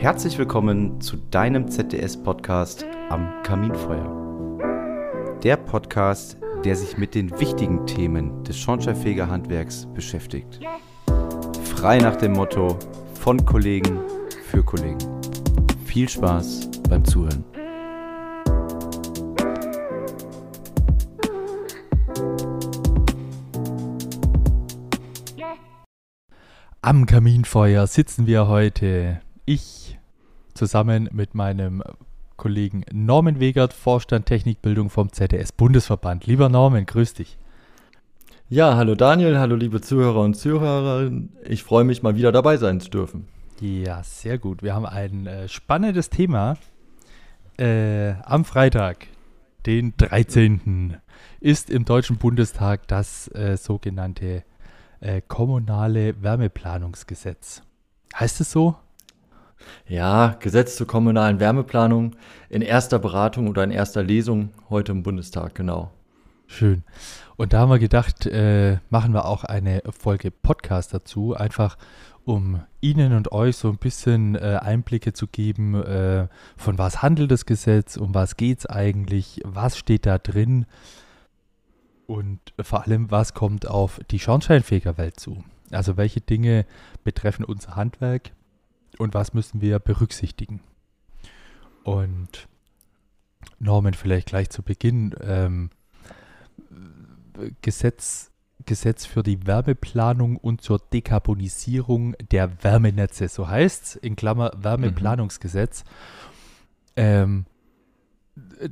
Herzlich 0.00 0.38
willkommen 0.38 1.00
zu 1.00 1.16
deinem 1.16 1.68
ZDS-Podcast 1.68 2.86
am 3.08 3.42
Kaminfeuer. 3.42 5.40
Der 5.42 5.56
Podcast, 5.56 6.36
der 6.64 6.76
sich 6.76 6.96
mit 6.98 7.16
den 7.16 7.36
wichtigen 7.40 7.84
Themen 7.84 8.44
des 8.44 8.56
Schornsteinfegerhandwerks 8.60 9.88
beschäftigt. 9.94 10.60
Frei 11.64 11.98
nach 11.98 12.14
dem 12.14 12.34
Motto 12.34 12.78
von 13.14 13.44
Kollegen 13.44 13.98
für 14.44 14.62
Kollegen. 14.62 14.98
Viel 15.84 16.08
Spaß 16.08 16.70
beim 16.88 17.04
Zuhören. 17.04 17.44
Am 26.82 27.04
Kaminfeuer 27.04 27.88
sitzen 27.88 28.28
wir 28.28 28.46
heute. 28.46 29.20
Ich 29.44 29.87
zusammen 30.58 31.08
mit 31.12 31.34
meinem 31.34 31.82
Kollegen 32.36 32.84
Norman 32.92 33.40
Wegert, 33.40 33.72
Vorstand 33.72 34.26
Technikbildung 34.26 34.90
vom 34.90 35.12
ZDS 35.12 35.52
Bundesverband. 35.52 36.26
Lieber 36.26 36.48
Norman, 36.48 36.84
grüß 36.84 37.14
dich. 37.14 37.38
Ja, 38.48 38.76
hallo 38.76 38.94
Daniel, 38.94 39.38
hallo 39.38 39.54
liebe 39.54 39.80
Zuhörer 39.80 40.20
und 40.20 40.34
Zuhörerinnen. 40.34 41.36
Ich 41.46 41.62
freue 41.62 41.84
mich 41.84 42.02
mal 42.02 42.16
wieder 42.16 42.32
dabei 42.32 42.56
sein 42.56 42.80
zu 42.80 42.90
dürfen. 42.90 43.28
Ja, 43.60 44.02
sehr 44.02 44.38
gut. 44.38 44.62
Wir 44.62 44.74
haben 44.74 44.86
ein 44.86 45.26
äh, 45.26 45.48
spannendes 45.48 46.10
Thema. 46.10 46.56
Äh, 47.56 48.14
am 48.24 48.44
Freitag, 48.44 49.06
den 49.66 49.94
13. 49.96 50.96
ist 51.40 51.70
im 51.70 51.84
Deutschen 51.84 52.16
Bundestag 52.16 52.88
das 52.88 53.28
äh, 53.28 53.56
sogenannte 53.56 54.42
äh, 55.00 55.20
kommunale 55.26 56.20
Wärmeplanungsgesetz. 56.22 57.62
Heißt 58.18 58.40
es 58.40 58.50
so? 58.50 58.76
Ja, 59.86 60.36
Gesetz 60.40 60.76
zur 60.76 60.86
kommunalen 60.86 61.40
Wärmeplanung 61.40 62.16
in 62.48 62.62
erster 62.62 62.98
Beratung 62.98 63.48
oder 63.48 63.64
in 63.64 63.70
erster 63.70 64.02
Lesung 64.02 64.50
heute 64.70 64.92
im 64.92 65.02
Bundestag, 65.02 65.54
genau. 65.54 65.90
Schön. 66.46 66.82
Und 67.36 67.52
da 67.52 67.60
haben 67.60 67.70
wir 67.70 67.78
gedacht, 67.78 68.26
äh, 68.26 68.78
machen 68.90 69.12
wir 69.12 69.26
auch 69.26 69.44
eine 69.44 69.82
Folge 69.96 70.30
Podcast 70.30 70.94
dazu, 70.94 71.34
einfach 71.34 71.76
um 72.24 72.62
Ihnen 72.80 73.14
und 73.14 73.32
euch 73.32 73.56
so 73.56 73.68
ein 73.68 73.78
bisschen 73.78 74.34
äh, 74.34 74.58
Einblicke 74.60 75.12
zu 75.12 75.26
geben, 75.26 75.74
äh, 75.74 76.28
von 76.56 76.78
was 76.78 77.00
handelt 77.00 77.30
das 77.30 77.46
Gesetz, 77.46 77.96
um 77.96 78.14
was 78.14 78.36
geht 78.36 78.58
es 78.58 78.66
eigentlich, 78.66 79.40
was 79.44 79.78
steht 79.78 80.04
da 80.04 80.18
drin 80.18 80.66
und 82.06 82.40
vor 82.60 82.86
allem, 82.86 83.10
was 83.10 83.34
kommt 83.34 83.66
auf 83.66 84.00
die 84.10 84.18
Schornsteinfegerwelt 84.18 85.20
zu. 85.20 85.44
Also 85.70 85.96
welche 85.96 86.20
Dinge 86.20 86.64
betreffen 87.04 87.44
unser 87.44 87.76
Handwerk 87.76 88.30
und 88.98 89.14
was 89.14 89.34
müssen 89.34 89.60
wir 89.60 89.78
berücksichtigen. 89.78 90.60
Und 91.84 92.48
Norman, 93.58 93.94
vielleicht 93.94 94.28
gleich 94.28 94.50
zu 94.50 94.62
Beginn, 94.62 95.14
ähm, 95.22 95.70
Gesetz 97.62 98.30
Gesetz 98.68 99.06
für 99.06 99.22
die 99.22 99.46
Wärmeplanung 99.46 100.36
und 100.36 100.60
zur 100.60 100.78
Dekarbonisierung 100.78 102.14
der 102.30 102.62
Wärmenetze, 102.62 103.28
so 103.28 103.48
heißt 103.48 103.84
es, 103.84 103.96
in 103.96 104.14
Klammer 104.14 104.52
Wärmeplanungsgesetz. 104.56 105.84
Ähm, 106.94 107.46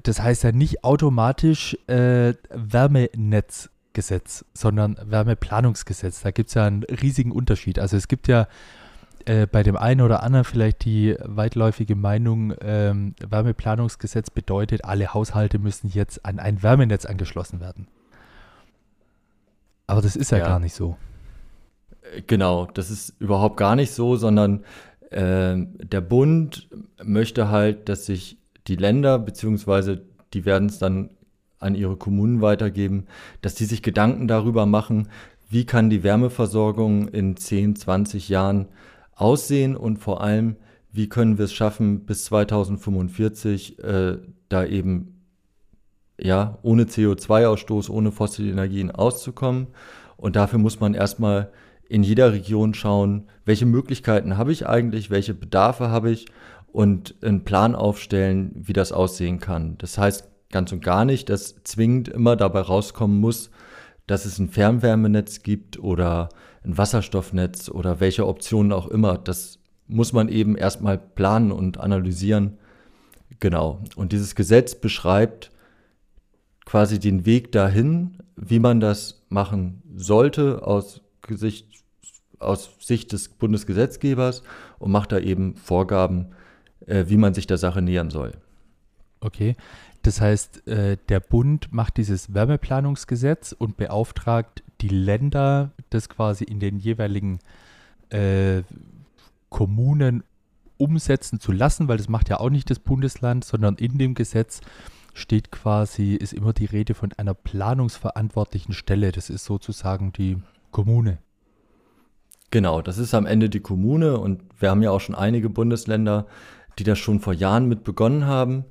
das 0.03 0.21
heißt 0.21 0.45
ja 0.45 0.53
nicht 0.53 0.85
automatisch 0.85 1.77
äh, 1.89 2.35
Wärmenetzgesetz, 2.51 4.45
sondern 4.53 4.99
Wärmeplanungsgesetz. 5.03 6.21
Da 6.21 6.31
gibt 6.31 6.49
es 6.49 6.55
ja 6.55 6.67
einen 6.67 6.85
riesigen 6.85 7.33
Unterschied. 7.33 7.79
Also 7.79 7.97
es 7.97 8.07
gibt 8.07 8.29
ja 8.29 8.49
äh, 9.27 9.47
bei 9.47 9.63
dem 9.63 9.77
einen 9.77 10.01
oder 10.01 10.23
anderen 10.23 10.45
vielleicht 10.45 10.85
die 10.85 11.17
weitläufige 11.21 11.97
Meinung, 11.97 12.55
ähm, 12.61 13.15
Wärmeplanungsgesetz 13.29 14.31
bedeutet, 14.31 14.85
alle 14.85 15.13
Haushalte 15.13 15.59
müssen 15.59 15.89
jetzt 15.89 16.25
an 16.25 16.39
ein 16.39 16.63
Wärmenetz 16.63 17.05
angeschlossen 17.05 17.61
werden. 17.61 17.89
Aber 19.89 20.01
das 20.01 20.17
ist 20.17 20.31
ja, 20.31 20.39
ja. 20.39 20.47
gar 20.47 20.61
nicht 20.61 20.75
so. 20.75 20.97
Genau, 22.27 22.67
das 22.67 22.91
ist 22.91 23.15
überhaupt 23.19 23.57
gar 23.57 23.75
nicht 23.75 23.91
so, 23.91 24.17
sondern 24.17 24.65
äh, 25.11 25.57
der 25.57 26.01
Bund 26.01 26.69
möchte 27.03 27.51
halt, 27.51 27.89
dass 27.89 28.07
sich 28.07 28.39
die 28.69 28.77
Länder, 28.77 29.19
beziehungsweise 29.19 30.03
die 30.35 30.45
werden 30.45 30.69
es 30.69 30.79
dann 30.79 31.11
an 31.59 31.75
ihre 31.75 31.97
Kommunen 31.97 32.43
weitergeben, 32.43 33.07
dass 33.43 33.55
die 33.55 33.65
sich 33.65 33.83
Gedanken 33.83 34.29
darüber 34.29 34.67
machen, 34.67 35.09
wie 35.49 35.65
kann 35.65 35.91
die 35.91 36.03
Wärmeversorgung 36.03 37.09
in 37.09 37.37
10, 37.37 37.77
20 37.77 38.29
Jahren 38.29 38.69
aussehen 39.17 39.77
und 39.77 39.99
vor 39.99 40.21
allem, 40.21 40.57
wie 40.93 41.09
können 41.09 41.39
wir 41.39 41.47
es 41.47 41.53
schaffen, 41.53 42.07
bis 42.07 42.25
2045 42.27 43.83
äh, 43.83 44.19
da 44.49 44.65
eben 44.65 45.17
ja, 46.19 46.59
ohne 46.63 46.85
CO2-Ausstoß, 46.85 47.91
ohne 47.91 48.13
fossile 48.13 48.51
Energien 48.51 48.91
auszukommen. 48.91 49.69
Und 50.17 50.37
dafür 50.37 50.59
muss 50.59 50.81
man 50.81 50.95
erstmal 50.95 51.51
in 51.89 52.03
jeder 52.03 52.33
Region 52.33 52.75
schauen, 52.75 53.29
welche 53.45 53.67
Möglichkeiten 53.67 54.37
habe 54.37 54.53
ich 54.53 54.67
eigentlich, 54.67 55.11
welche 55.11 55.35
Bedarfe 55.35 55.89
habe 55.91 56.11
ich 56.11 56.27
und 56.73 57.15
einen 57.23 57.45
Plan 57.45 57.75
aufstellen, 57.75 58.53
wie 58.55 58.73
das 58.73 58.93
aussehen 58.93 59.41
kann. 59.41 59.77
Das 59.79 59.99
heißt 59.99 60.29
ganz 60.51 60.73
und 60.73 60.83
gar 60.83 61.05
nicht, 61.05 61.29
dass 61.29 61.63
zwingend 61.65 62.09
immer 62.09 62.37
dabei 62.37 62.61
rauskommen 62.61 63.21
muss, 63.21 63.51
dass 64.07 64.25
es 64.25 64.39
ein 64.39 64.49
Fernwärmenetz 64.49 65.43
gibt 65.43 65.79
oder 65.79 66.29
ein 66.67 66.77
Wasserstoffnetz 66.77 67.69
oder 67.69 68.01
welche 68.01 68.27
Optionen 68.27 68.73
auch 68.73 68.89
immer. 68.89 69.17
Das 69.19 69.59
muss 69.87 70.13
man 70.13 70.29
eben 70.29 70.57
erstmal 70.57 70.99
planen 70.99 71.53
und 71.53 71.79
analysieren. 71.79 72.59
Genau. 73.39 73.81
Und 73.95 74.13
dieses 74.13 74.35
Gesetz 74.35 74.75
beschreibt, 74.75 75.53
quasi 76.65 76.99
den 76.99 77.25
Weg 77.25 77.53
dahin, 77.53 78.19
wie 78.37 78.59
man 78.59 78.81
das 78.81 79.25
machen 79.29 79.83
sollte 79.95 80.67
aus 80.67 81.01
Sicht, 81.29 81.85
aus 82.39 82.71
Sicht 82.81 83.13
des 83.13 83.29
Bundesgesetzgebers 83.29 84.43
und 84.79 84.91
macht 84.91 85.13
da 85.13 85.19
eben 85.19 85.57
Vorgaben, 85.57 86.33
äh, 86.87 87.05
wie 87.07 87.17
man 87.17 87.35
sich 87.35 87.47
der 87.47 87.59
Sache 87.59 87.81
nähern 87.81 88.11
soll. 88.11 88.33
Okay, 89.21 89.57
das 90.03 90.21
heißt, 90.21 90.67
äh, 90.69 90.99
der 91.09 91.21
Bund 91.21 91.73
macht 91.73 91.97
dieses 91.97 92.35
Wärmeplanungsgesetz 92.35 93.53
und 93.53 93.77
beauftragt 93.77 94.63
die 94.81 94.89
Länder, 94.89 95.73
das 95.91 96.09
quasi 96.09 96.45
in 96.45 96.61
den 96.61 96.79
jeweiligen 96.79 97.39
äh, 98.11 98.63
Kommunen 99.49 100.23
umsetzen 100.79 101.41
zu 101.41 101.53
lassen, 101.53 101.89
weil 101.89 101.97
das 101.97 102.09
macht 102.09 102.29
ja 102.29 102.39
auch 102.39 102.51
nicht 102.51 102.71
das 102.71 102.79
Bundesland, 102.79 103.45
sondern 103.45 103.77
in 103.77 103.99
dem 103.99 104.15
Gesetz 104.15 104.61
steht 105.15 105.51
quasi, 105.51 106.15
ist 106.15 106.35
immer 106.35 106.53
die 106.53 106.67
Rede 106.67 106.95
von 106.95 107.13
einer 107.17 107.35
planungsverantwortlichen 107.35 108.75
Stelle. 108.75 109.13
Das 109.13 109.31
ist 109.31 109.45
sozusagen 109.45 110.13
die 110.13 110.37
Kommune. 110.71 111.19
Genau, 112.51 112.83
das 112.83 112.99
ist 112.99 113.15
am 113.15 113.27
Ende 113.27 113.49
die 113.49 113.61
Kommune 113.61 114.19
und 114.19 114.43
wir 114.59 114.71
haben 114.71 114.83
ja 114.83 114.91
auch 114.91 115.01
schon 115.01 115.15
einige 115.15 115.49
Bundesländer, 115.49 116.27
die 116.79 116.85
das 116.85 116.99
schon 116.99 117.21
vor 117.21 117.33
Jahren 117.33 117.67
mit 117.67 117.83
begonnen 117.83 118.27
haben, 118.27 118.65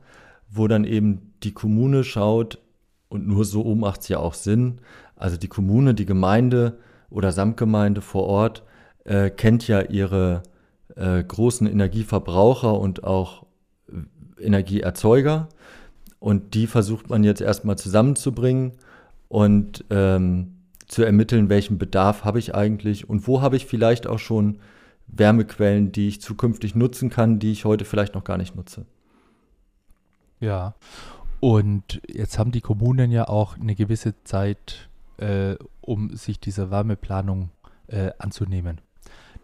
wo 0.49 0.67
dann 0.67 0.85
eben 0.85 1.33
die 1.43 1.51
Kommune 1.51 2.03
schaut 2.03 2.59
und 3.09 3.27
nur 3.27 3.43
so 3.43 3.75
macht 3.75 4.01
es 4.01 4.07
ja 4.07 4.19
auch 4.19 4.33
Sinn. 4.33 4.79
Also 5.15 5.37
die 5.37 5.47
Kommune, 5.47 5.93
die 5.93 6.05
Gemeinde 6.05 6.77
oder 7.09 7.31
Samtgemeinde 7.31 8.01
vor 8.01 8.23
Ort 8.23 8.63
äh, 9.05 9.29
kennt 9.29 9.67
ja 9.67 9.81
ihre 9.81 10.43
äh, 10.95 11.23
großen 11.23 11.67
Energieverbraucher 11.67 12.79
und 12.79 13.03
auch 13.03 13.45
äh, 13.87 14.43
Energieerzeuger 14.43 15.47
und 16.19 16.53
die 16.53 16.67
versucht 16.67 17.09
man 17.09 17.23
jetzt 17.23 17.41
erstmal 17.41 17.77
zusammenzubringen 17.77 18.73
und 19.27 19.85
ähm, 19.89 20.55
zu 20.87 21.03
ermitteln, 21.03 21.49
welchen 21.49 21.77
Bedarf 21.77 22.23
habe 22.23 22.39
ich 22.39 22.55
eigentlich 22.55 23.09
und 23.09 23.27
wo 23.27 23.41
habe 23.41 23.55
ich 23.55 23.65
vielleicht 23.65 24.07
auch 24.07 24.19
schon 24.19 24.59
Wärmequellen, 25.07 25.91
die 25.91 26.07
ich 26.07 26.21
zukünftig 26.21 26.75
nutzen 26.75 27.09
kann, 27.09 27.39
die 27.39 27.51
ich 27.51 27.65
heute 27.65 27.85
vielleicht 27.85 28.15
noch 28.15 28.23
gar 28.23 28.37
nicht 28.37 28.55
nutze. 28.55 28.85
Ja, 30.39 30.75
und 31.39 32.01
jetzt 32.07 32.39
haben 32.39 32.51
die 32.51 32.61
Kommunen 32.61 33.11
ja 33.11 33.27
auch 33.27 33.57
eine 33.57 33.75
gewisse 33.75 34.15
Zeit, 34.23 34.89
äh, 35.17 35.55
um 35.81 36.15
sich 36.15 36.39
dieser 36.39 36.71
Wärmeplanung 36.71 37.51
äh, 37.87 38.11
anzunehmen. 38.17 38.81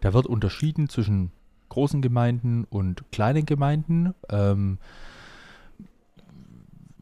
Da 0.00 0.12
wird 0.12 0.26
unterschieden 0.26 0.88
zwischen 0.88 1.30
großen 1.68 2.02
Gemeinden 2.02 2.64
und 2.64 3.10
kleinen 3.12 3.46
Gemeinden. 3.46 4.14
Ähm, 4.28 4.78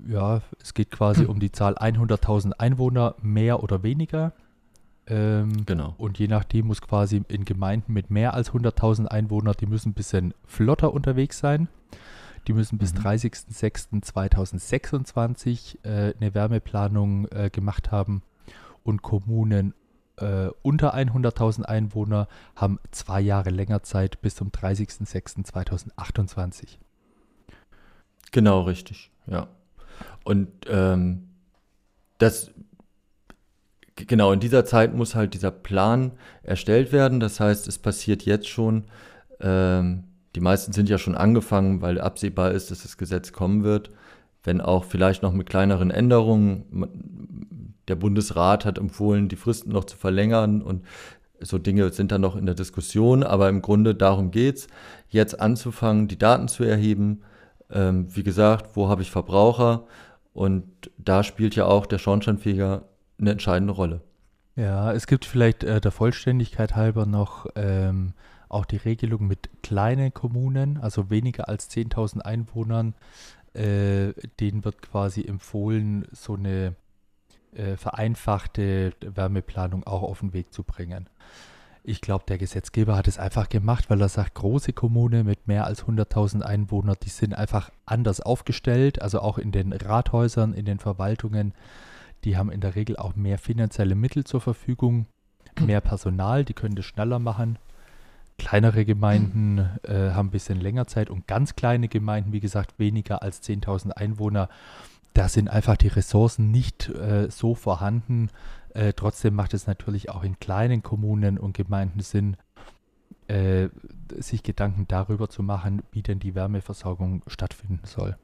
ja, 0.06 0.42
es 0.62 0.74
geht 0.74 0.90
quasi 0.90 1.22
hm. 1.22 1.30
um 1.30 1.40
die 1.40 1.50
Zahl 1.50 1.74
100.000 1.74 2.52
Einwohner, 2.52 3.14
mehr 3.20 3.62
oder 3.62 3.82
weniger. 3.82 4.34
Ähm, 5.06 5.64
genau. 5.66 5.94
Und 5.98 6.18
je 6.18 6.28
nachdem 6.28 6.68
muss 6.68 6.80
quasi 6.80 7.22
in 7.28 7.44
Gemeinden 7.44 7.92
mit 7.92 8.08
mehr 8.10 8.32
als 8.34 8.52
100.000 8.52 9.06
Einwohnern, 9.06 9.54
die 9.58 9.66
müssen 9.66 9.90
ein 9.90 9.94
bisschen 9.94 10.32
flotter 10.44 10.94
unterwegs 10.94 11.38
sein. 11.38 11.68
Die 12.46 12.52
müssen 12.52 12.78
bis 12.78 12.94
mhm. 12.94 13.00
30.06.2026 13.00 15.84
äh, 15.84 16.14
eine 16.18 16.34
Wärmeplanung 16.34 17.26
äh, 17.28 17.50
gemacht 17.50 17.90
haben. 17.90 18.22
Und 18.82 19.02
Kommunen 19.02 19.74
äh, 20.16 20.48
unter 20.62 20.94
100.000 20.94 21.64
Einwohner 21.64 22.28
haben 22.56 22.78
zwei 22.90 23.20
Jahre 23.20 23.50
länger 23.50 23.82
Zeit 23.82 24.20
bis 24.20 24.34
zum 24.36 24.50
30.06.2028. 24.50 26.78
Genau, 28.32 28.62
richtig, 28.62 29.10
ja. 29.26 29.48
Und 30.24 30.48
ähm, 30.68 31.28
das, 32.18 32.52
genau, 33.96 34.32
in 34.32 34.40
dieser 34.40 34.64
Zeit 34.64 34.94
muss 34.94 35.14
halt 35.14 35.34
dieser 35.34 35.50
Plan 35.50 36.12
erstellt 36.42 36.92
werden. 36.92 37.20
Das 37.20 37.40
heißt, 37.40 37.66
es 37.66 37.78
passiert 37.78 38.24
jetzt 38.24 38.48
schon, 38.48 38.84
ähm, 39.40 40.04
die 40.34 40.40
meisten 40.40 40.72
sind 40.72 40.88
ja 40.88 40.98
schon 40.98 41.16
angefangen, 41.16 41.82
weil 41.82 42.00
absehbar 42.00 42.52
ist, 42.52 42.70
dass 42.70 42.82
das 42.82 42.96
Gesetz 42.96 43.32
kommen 43.32 43.64
wird, 43.64 43.90
wenn 44.42 44.60
auch 44.60 44.84
vielleicht 44.84 45.22
noch 45.22 45.32
mit 45.32 45.48
kleineren 45.48 45.90
Änderungen. 45.90 47.68
Der 47.88 47.96
Bundesrat 47.96 48.64
hat 48.64 48.78
empfohlen, 48.78 49.28
die 49.28 49.36
Fristen 49.36 49.72
noch 49.72 49.84
zu 49.84 49.96
verlängern 49.96 50.62
und 50.62 50.84
so 51.40 51.58
Dinge 51.58 51.90
sind 51.90 52.12
dann 52.12 52.20
noch 52.20 52.36
in 52.36 52.46
der 52.46 52.54
Diskussion, 52.54 53.22
aber 53.22 53.48
im 53.48 53.62
Grunde 53.62 53.94
darum 53.94 54.30
geht 54.30 54.56
es, 54.56 54.68
jetzt 55.08 55.40
anzufangen, 55.40 56.06
die 56.06 56.18
Daten 56.18 56.48
zu 56.48 56.64
erheben. 56.64 57.22
Ähm, 57.70 58.14
wie 58.14 58.22
gesagt, 58.22 58.76
wo 58.76 58.88
habe 58.88 59.02
ich 59.02 59.10
Verbraucher? 59.10 59.86
Und 60.32 60.90
da 60.98 61.22
spielt 61.22 61.56
ja 61.56 61.64
auch 61.64 61.86
der 61.86 61.98
Schornsteinfeger 61.98 62.82
eine 63.18 63.30
entscheidende 63.30 63.72
Rolle. 63.72 64.00
Ja, 64.56 64.92
es 64.92 65.06
gibt 65.06 65.24
vielleicht 65.24 65.64
äh, 65.64 65.80
der 65.80 65.90
Vollständigkeit 65.90 66.76
halber 66.76 67.06
noch 67.06 67.46
ähm, 67.54 68.12
auch 68.48 68.66
die 68.66 68.76
Regelung 68.76 69.26
mit 69.26 69.48
kleinen 69.62 70.12
Kommunen, 70.12 70.76
also 70.78 71.08
weniger 71.08 71.48
als 71.48 71.70
10.000 71.70 72.20
Einwohnern. 72.20 72.94
Äh, 73.52 74.12
denen 74.38 74.64
wird 74.64 74.80
quasi 74.80 75.24
empfohlen, 75.24 76.06
so 76.12 76.34
eine 76.34 76.76
äh, 77.52 77.76
vereinfachte 77.76 78.92
Wärmeplanung 79.00 79.84
auch 79.84 80.02
auf 80.02 80.20
den 80.20 80.32
Weg 80.32 80.52
zu 80.52 80.62
bringen. 80.62 81.08
Ich 81.82 82.00
glaube, 82.00 82.24
der 82.28 82.38
Gesetzgeber 82.38 82.96
hat 82.96 83.08
es 83.08 83.18
einfach 83.18 83.48
gemacht, 83.48 83.88
weil 83.88 84.00
er 84.00 84.08
sagt, 84.08 84.34
große 84.34 84.72
Kommunen 84.72 85.26
mit 85.26 85.48
mehr 85.48 85.64
als 85.64 85.84
100.000 85.84 86.42
Einwohnern, 86.42 86.96
die 87.02 87.08
sind 87.08 87.34
einfach 87.34 87.70
anders 87.86 88.20
aufgestellt, 88.20 89.00
also 89.00 89.20
auch 89.20 89.38
in 89.38 89.50
den 89.50 89.72
Rathäusern, 89.72 90.52
in 90.52 90.66
den 90.66 90.78
Verwaltungen. 90.78 91.54
Die 92.24 92.36
haben 92.36 92.52
in 92.52 92.60
der 92.60 92.74
Regel 92.74 92.96
auch 92.96 93.16
mehr 93.16 93.38
finanzielle 93.38 93.94
Mittel 93.94 94.24
zur 94.24 94.42
Verfügung, 94.42 95.06
mehr 95.58 95.80
Personal, 95.80 96.44
die 96.44 96.54
können 96.54 96.76
das 96.76 96.84
schneller 96.84 97.18
machen. 97.18 97.58
Kleinere 98.40 98.86
Gemeinden 98.86 99.58
äh, 99.82 100.12
haben 100.12 100.28
ein 100.28 100.30
bisschen 100.30 100.58
länger 100.58 100.86
Zeit 100.86 101.10
und 101.10 101.26
ganz 101.26 101.56
kleine 101.56 101.88
Gemeinden, 101.88 102.32
wie 102.32 102.40
gesagt, 102.40 102.78
weniger 102.78 103.22
als 103.22 103.42
10.000 103.42 103.90
Einwohner, 103.90 104.48
da 105.12 105.28
sind 105.28 105.50
einfach 105.50 105.76
die 105.76 105.88
Ressourcen 105.88 106.50
nicht 106.50 106.88
äh, 106.88 107.30
so 107.30 107.54
vorhanden. 107.54 108.30
Äh, 108.70 108.94
trotzdem 108.94 109.34
macht 109.34 109.52
es 109.52 109.66
natürlich 109.66 110.08
auch 110.08 110.22
in 110.22 110.38
kleinen 110.40 110.82
Kommunen 110.82 111.38
und 111.38 111.54
Gemeinden 111.54 112.00
Sinn, 112.00 112.38
äh, 113.28 113.68
sich 114.16 114.42
Gedanken 114.42 114.88
darüber 114.88 115.28
zu 115.28 115.42
machen, 115.42 115.82
wie 115.92 116.02
denn 116.02 116.18
die 116.18 116.34
Wärmeversorgung 116.34 117.22
stattfinden 117.26 117.82
soll. 117.84 118.16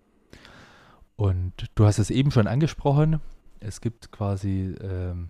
Und 1.17 1.53
du 1.75 1.85
hast 1.85 1.99
es 1.99 2.09
eben 2.09 2.31
schon 2.31 2.47
angesprochen, 2.47 3.21
es 3.61 3.83
gibt 3.83 4.13
quasi 4.13 4.75
ähm, 4.81 5.29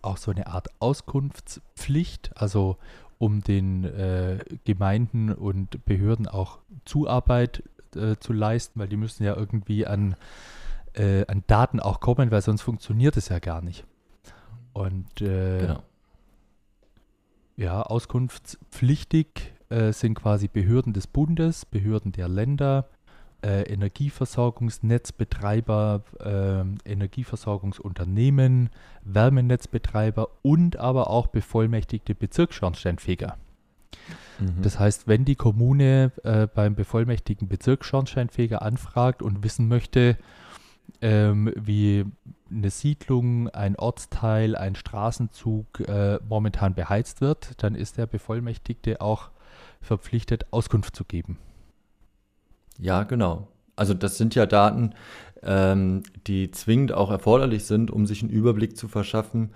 auch 0.00 0.16
so 0.16 0.30
eine 0.30 0.46
Art 0.46 0.68
Auskunftspflicht, 0.78 2.30
also 2.36 2.78
um 3.20 3.42
den 3.42 3.84
äh, 3.84 4.38
Gemeinden 4.64 5.30
und 5.30 5.84
Behörden 5.84 6.26
auch 6.26 6.58
Zuarbeit 6.86 7.62
äh, 7.94 8.16
zu 8.18 8.32
leisten, 8.32 8.80
weil 8.80 8.88
die 8.88 8.96
müssen 8.96 9.24
ja 9.24 9.36
irgendwie 9.36 9.86
an, 9.86 10.16
äh, 10.94 11.26
an 11.26 11.44
Daten 11.46 11.80
auch 11.80 12.00
kommen, 12.00 12.30
weil 12.30 12.40
sonst 12.40 12.62
funktioniert 12.62 13.18
es 13.18 13.28
ja 13.28 13.38
gar 13.38 13.60
nicht. 13.60 13.84
Und 14.72 15.20
äh, 15.20 15.58
genau. 15.58 15.82
ja, 17.56 17.82
auskunftspflichtig 17.82 19.52
äh, 19.68 19.92
sind 19.92 20.14
quasi 20.14 20.48
Behörden 20.48 20.94
des 20.94 21.06
Bundes, 21.06 21.66
Behörden 21.66 22.12
der 22.12 22.26
Länder, 22.26 22.88
äh, 23.42 23.62
Energieversorgungsnetzbetreiber, 23.62 26.02
äh, 26.20 26.60
Energieversorgungsunternehmen, 26.90 28.70
Wärmenetzbetreiber 29.02 30.28
und 30.42 30.76
aber 30.76 31.08
auch 31.10 31.26
bevollmächtigte 31.28 32.14
Bezirksschornsteinfeger. 32.14 33.36
Mhm. 34.38 34.62
Das 34.62 34.78
heißt, 34.78 35.08
wenn 35.08 35.24
die 35.24 35.36
Kommune 35.36 36.12
äh, 36.24 36.46
beim 36.46 36.74
bevollmächtigten 36.74 37.48
Bezirksschornsteinfeger 37.48 38.62
anfragt 38.62 39.22
und 39.22 39.44
wissen 39.44 39.68
möchte, 39.68 40.16
ähm, 41.02 41.52
wie 41.56 42.04
eine 42.50 42.70
Siedlung, 42.70 43.48
ein 43.48 43.76
Ortsteil, 43.76 44.56
ein 44.56 44.74
Straßenzug 44.74 45.80
äh, 45.80 46.18
momentan 46.28 46.74
beheizt 46.74 47.20
wird, 47.20 47.62
dann 47.62 47.74
ist 47.74 47.96
der 47.96 48.06
Bevollmächtigte 48.06 49.00
auch 49.00 49.30
verpflichtet, 49.80 50.46
Auskunft 50.50 50.96
zu 50.96 51.04
geben. 51.04 51.38
Ja, 52.80 53.02
genau. 53.04 53.48
Also 53.76 53.94
das 53.94 54.16
sind 54.16 54.34
ja 54.34 54.46
Daten, 54.46 54.94
ähm, 55.42 56.02
die 56.26 56.50
zwingend 56.50 56.92
auch 56.92 57.10
erforderlich 57.10 57.64
sind, 57.64 57.90
um 57.90 58.06
sich 58.06 58.22
einen 58.22 58.30
Überblick 58.30 58.76
zu 58.76 58.88
verschaffen, 58.88 59.50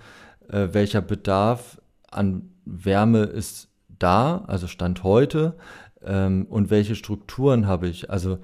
äh, 0.48 0.68
welcher 0.72 1.00
Bedarf 1.00 1.80
an 2.10 2.50
Wärme 2.64 3.22
ist 3.24 3.68
da, 3.98 4.44
also 4.46 4.66
Stand 4.66 5.02
heute, 5.04 5.56
ähm, 6.04 6.46
und 6.48 6.70
welche 6.70 6.94
Strukturen 6.94 7.66
habe 7.66 7.88
ich. 7.88 8.10
Also 8.10 8.38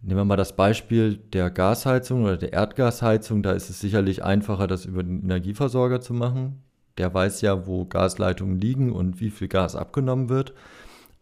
nehmen 0.00 0.20
wir 0.20 0.24
mal 0.24 0.36
das 0.36 0.56
Beispiel 0.56 1.16
der 1.16 1.50
Gasheizung 1.50 2.24
oder 2.24 2.36
der 2.36 2.52
Erdgasheizung, 2.52 3.42
da 3.42 3.52
ist 3.52 3.70
es 3.70 3.80
sicherlich 3.80 4.24
einfacher, 4.24 4.66
das 4.66 4.84
über 4.84 5.02
den 5.02 5.22
Energieversorger 5.22 6.00
zu 6.00 6.14
machen. 6.14 6.62
Der 6.98 7.12
weiß 7.12 7.40
ja, 7.42 7.66
wo 7.66 7.86
Gasleitungen 7.86 8.58
liegen 8.58 8.92
und 8.92 9.20
wie 9.20 9.30
viel 9.30 9.48
Gas 9.48 9.76
abgenommen 9.76 10.28
wird. 10.28 10.52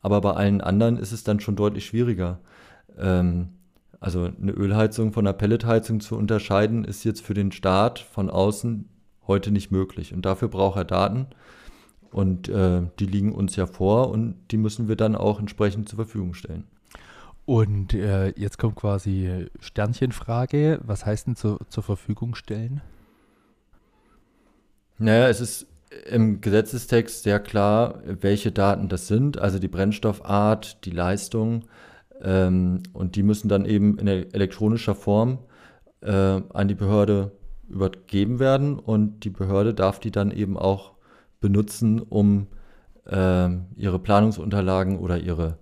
Aber 0.03 0.21
bei 0.21 0.33
allen 0.33 0.61
anderen 0.61 0.97
ist 0.97 1.13
es 1.13 1.25
dann 1.25 1.41
schon 1.41 1.57
deutlich 1.57 1.87
schwieriger. 1.87 2.41
Ähm, 2.99 3.51
also 4.01 4.25
eine 4.25 4.53
Ölheizung 4.53 5.13
von 5.13 5.27
einer 5.27 5.35
Pelletheizung 5.35 6.01
zu 6.01 6.17
unterscheiden, 6.17 6.85
ist 6.85 7.05
jetzt 7.05 7.23
für 7.23 7.35
den 7.35 7.53
Staat 7.53 7.99
von 7.99 8.31
außen 8.31 8.89
heute 9.27 9.51
nicht 9.51 9.71
möglich. 9.71 10.15
Und 10.15 10.25
dafür 10.25 10.49
braucht 10.49 10.79
er 10.79 10.85
Daten. 10.85 11.27
Und 12.11 12.49
äh, 12.49 12.83
die 12.99 13.07
liegen 13.07 13.33
uns 13.33 13.57
ja 13.57 13.67
vor 13.67 14.11
und 14.11 14.35
die 14.51 14.57
müssen 14.57 14.89
wir 14.89 14.97
dann 14.97 15.15
auch 15.15 15.39
entsprechend 15.39 15.89
zur 15.89 15.97
Verfügung 15.97 16.35
stellen. 16.35 16.65
Und 17.47 17.95
äh, 17.95 18.29
jetzt 18.37 18.59
kommt 18.59 18.77
quasi 18.77 19.47
Sternchenfrage. 19.61 20.81
Was 20.83 21.07
heißt 21.07 21.29
denn 21.29 21.37
zu, 21.37 21.59
zur 21.69 21.83
Verfügung 21.83 22.35
stellen? 22.35 22.81
Naja, 24.99 25.29
es 25.29 25.41
ist 25.41 25.67
im 26.07 26.41
Gesetzestext 26.41 27.23
sehr 27.23 27.41
klar, 27.41 28.03
welche 28.05 28.53
Daten 28.53 28.89
das 28.89 29.07
sind. 29.07 29.39
Also 29.39 29.59
die 29.59 29.69
Brennstoffart, 29.69 30.85
die 30.85 30.91
Leistung, 30.91 31.65
ähm, 32.23 32.83
und 32.93 33.17
die 33.17 33.23
müssen 33.23 33.49
dann 33.49 33.65
eben 33.65 33.99
in 33.99 34.07
elektronischer 34.07 34.95
Form 34.95 35.39
äh, 36.01 36.13
an 36.13 36.69
die 36.69 36.75
Behörde 36.75 37.33
übergeben 37.69 38.39
werden 38.39 38.79
und 38.79 39.25
die 39.25 39.31
Behörde 39.31 39.75
darf 39.75 40.01
die 40.01 40.11
dann 40.11 40.31
eben 40.31 40.59
auch 40.59 40.93
benutzen, 41.41 42.01
um 42.01 42.49
äh, 43.07 43.49
ihre 43.77 43.99
Planungsunterlagen 43.99 44.99
oder 44.99 45.19
ihre 45.19 45.59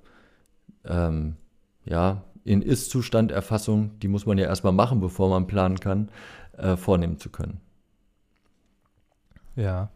ähm, 0.85 1.37
ja, 1.85 2.25
in 2.45 2.63
Ist-Zustand-Erfassung, 2.63 3.99
die 4.01 4.09
muss 4.09 4.27
man 4.27 4.39
ja 4.39 4.47
erstmal 4.47 4.73
machen, 4.73 5.01
bevor 5.01 5.29
man 5.29 5.47
planen 5.47 5.79
kann, 5.79 6.11
äh, 6.57 6.77
vornehmen 6.77 7.19
zu 7.19 7.31
können. 7.31 7.61
Ja. 9.55 9.91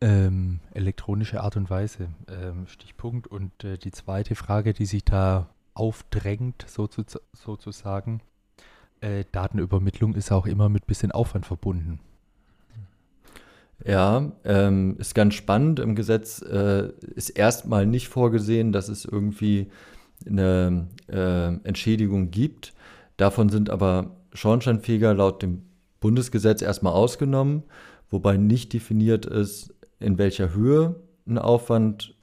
Ähm, 0.00 0.60
elektronische 0.74 1.40
Art 1.40 1.56
und 1.56 1.70
Weise, 1.70 2.08
ähm, 2.28 2.66
Stichpunkt. 2.66 3.26
Und 3.26 3.64
äh, 3.64 3.78
die 3.78 3.92
zweite 3.92 4.34
Frage, 4.34 4.74
die 4.74 4.84
sich 4.84 5.04
da 5.04 5.53
aufdrängt, 5.74 6.66
sozusagen. 6.68 8.20
Äh, 9.00 9.24
Datenübermittlung 9.32 10.14
ist 10.14 10.32
auch 10.32 10.46
immer 10.46 10.68
mit 10.68 10.86
bisschen 10.86 11.12
Aufwand 11.12 11.46
verbunden. 11.46 12.00
Ja, 13.84 14.32
ähm, 14.44 14.96
ist 14.98 15.14
ganz 15.14 15.34
spannend. 15.34 15.80
Im 15.80 15.94
Gesetz 15.94 16.40
äh, 16.40 16.90
ist 17.14 17.30
erstmal 17.30 17.86
nicht 17.86 18.08
vorgesehen, 18.08 18.72
dass 18.72 18.88
es 18.88 19.04
irgendwie 19.04 19.70
eine 20.26 20.88
äh, 21.08 21.54
Entschädigung 21.66 22.30
gibt. 22.30 22.72
Davon 23.16 23.48
sind 23.48 23.70
aber 23.70 24.16
Schornsteinfeger 24.32 25.14
laut 25.14 25.42
dem 25.42 25.62
Bundesgesetz 26.00 26.62
erstmal 26.62 26.92
ausgenommen, 26.92 27.62
wobei 28.10 28.36
nicht 28.36 28.72
definiert 28.72 29.26
ist, 29.26 29.74
in 30.00 30.18
welcher 30.18 30.54
Höhe 30.54 30.96
ein 31.26 31.38
Aufwand 31.38 32.14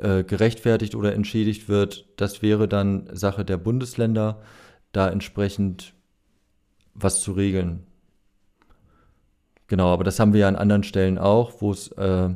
äh, 0.00 0.24
gerechtfertigt 0.24 0.94
oder 0.94 1.14
entschädigt 1.14 1.68
wird, 1.68 2.06
das 2.16 2.42
wäre 2.42 2.68
dann 2.68 3.08
Sache 3.12 3.44
der 3.44 3.56
Bundesländer, 3.56 4.40
da 4.92 5.08
entsprechend 5.08 5.94
was 6.94 7.20
zu 7.20 7.32
regeln. 7.32 7.86
Genau, 9.66 9.92
aber 9.92 10.04
das 10.04 10.18
haben 10.18 10.32
wir 10.32 10.40
ja 10.40 10.48
an 10.48 10.56
anderen 10.56 10.82
Stellen 10.82 11.18
auch, 11.18 11.60
wo 11.60 11.70
es 11.70 11.88
äh, 11.92 12.30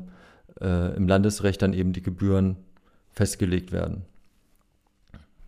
äh, 0.60 0.96
im 0.96 1.08
Landesrecht 1.08 1.62
dann 1.62 1.72
eben 1.72 1.92
die 1.92 2.02
Gebühren 2.02 2.56
festgelegt 3.10 3.72
werden. 3.72 4.04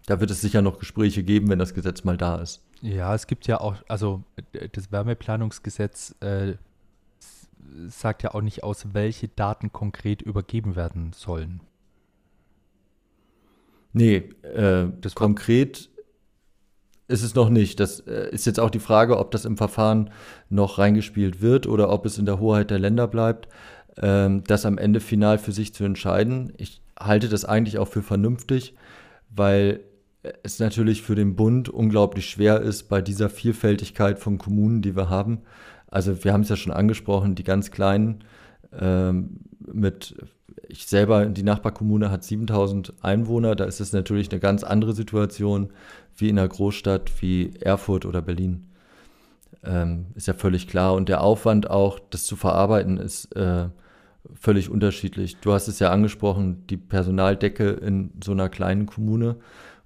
Da 0.06 0.20
wird 0.20 0.30
es 0.30 0.40
sicher 0.40 0.62
noch 0.62 0.78
Gespräche 0.78 1.22
geben, 1.22 1.48
wenn 1.48 1.58
das 1.58 1.74
Gesetz 1.74 2.04
mal 2.04 2.16
da 2.16 2.36
ist. 2.36 2.62
Ja, 2.82 3.14
es 3.14 3.26
gibt 3.26 3.46
ja 3.46 3.60
auch, 3.60 3.76
also 3.88 4.24
das 4.72 4.92
Wärmeplanungsgesetz 4.92 6.14
äh, 6.20 6.54
sagt 7.88 8.22
ja 8.22 8.34
auch 8.34 8.42
nicht 8.42 8.62
aus, 8.62 8.92
welche 8.92 9.28
Daten 9.28 9.72
konkret 9.72 10.20
übergeben 10.20 10.76
werden 10.76 11.12
sollen. 11.14 11.60
Nee, 13.94 14.28
äh, 14.42 14.86
das 15.00 15.14
konkret 15.14 15.88
ist 17.06 17.22
es 17.22 17.34
noch 17.34 17.48
nicht. 17.48 17.80
Das 17.80 18.00
äh, 18.00 18.28
ist 18.30 18.44
jetzt 18.44 18.60
auch 18.60 18.70
die 18.70 18.80
Frage, 18.80 19.18
ob 19.18 19.30
das 19.30 19.44
im 19.44 19.56
Verfahren 19.56 20.10
noch 20.50 20.78
reingespielt 20.78 21.40
wird 21.40 21.66
oder 21.66 21.90
ob 21.90 22.04
es 22.04 22.18
in 22.18 22.26
der 22.26 22.40
Hoheit 22.40 22.70
der 22.70 22.80
Länder 22.80 23.06
bleibt, 23.06 23.48
ähm, 23.96 24.42
das 24.46 24.66
am 24.66 24.78
Ende 24.78 25.00
final 25.00 25.38
für 25.38 25.52
sich 25.52 25.72
zu 25.72 25.84
entscheiden. 25.84 26.52
Ich 26.56 26.82
halte 26.98 27.28
das 27.28 27.44
eigentlich 27.44 27.78
auch 27.78 27.88
für 27.88 28.02
vernünftig, 28.02 28.74
weil 29.30 29.80
es 30.42 30.58
natürlich 30.58 31.02
für 31.02 31.14
den 31.14 31.36
Bund 31.36 31.68
unglaublich 31.68 32.26
schwer 32.26 32.60
ist 32.60 32.84
bei 32.88 33.00
dieser 33.00 33.30
Vielfältigkeit 33.30 34.18
von 34.18 34.38
Kommunen, 34.38 34.82
die 34.82 34.96
wir 34.96 35.08
haben. 35.08 35.42
Also 35.86 36.24
wir 36.24 36.32
haben 36.32 36.40
es 36.40 36.48
ja 36.48 36.56
schon 36.56 36.72
angesprochen, 36.72 37.36
die 37.36 37.44
ganz 37.44 37.70
kleinen 37.70 38.24
ähm, 38.78 39.40
mit, 39.72 40.14
ich 40.68 40.86
selber, 40.86 41.26
die 41.26 41.42
Nachbarkommune 41.42 42.10
hat 42.10 42.24
7000 42.24 42.94
Einwohner, 43.02 43.54
da 43.56 43.64
ist 43.64 43.80
es 43.80 43.92
natürlich 43.92 44.30
eine 44.30 44.40
ganz 44.40 44.64
andere 44.64 44.92
Situation 44.92 45.70
wie 46.16 46.28
in 46.28 46.38
einer 46.38 46.48
Großstadt 46.48 47.10
wie 47.20 47.54
Erfurt 47.60 48.06
oder 48.06 48.22
Berlin. 48.22 48.68
Ähm, 49.62 50.06
ist 50.14 50.28
ja 50.28 50.34
völlig 50.34 50.68
klar. 50.68 50.94
Und 50.94 51.08
der 51.08 51.22
Aufwand 51.22 51.70
auch, 51.70 51.98
das 52.10 52.24
zu 52.24 52.36
verarbeiten, 52.36 52.98
ist 52.98 53.34
äh, 53.34 53.68
völlig 54.34 54.70
unterschiedlich. 54.70 55.36
Du 55.38 55.52
hast 55.52 55.68
es 55.68 55.78
ja 55.78 55.90
angesprochen, 55.90 56.66
die 56.68 56.76
Personaldecke 56.76 57.70
in 57.70 58.12
so 58.22 58.32
einer 58.32 58.48
kleinen 58.48 58.86
Kommune, 58.86 59.36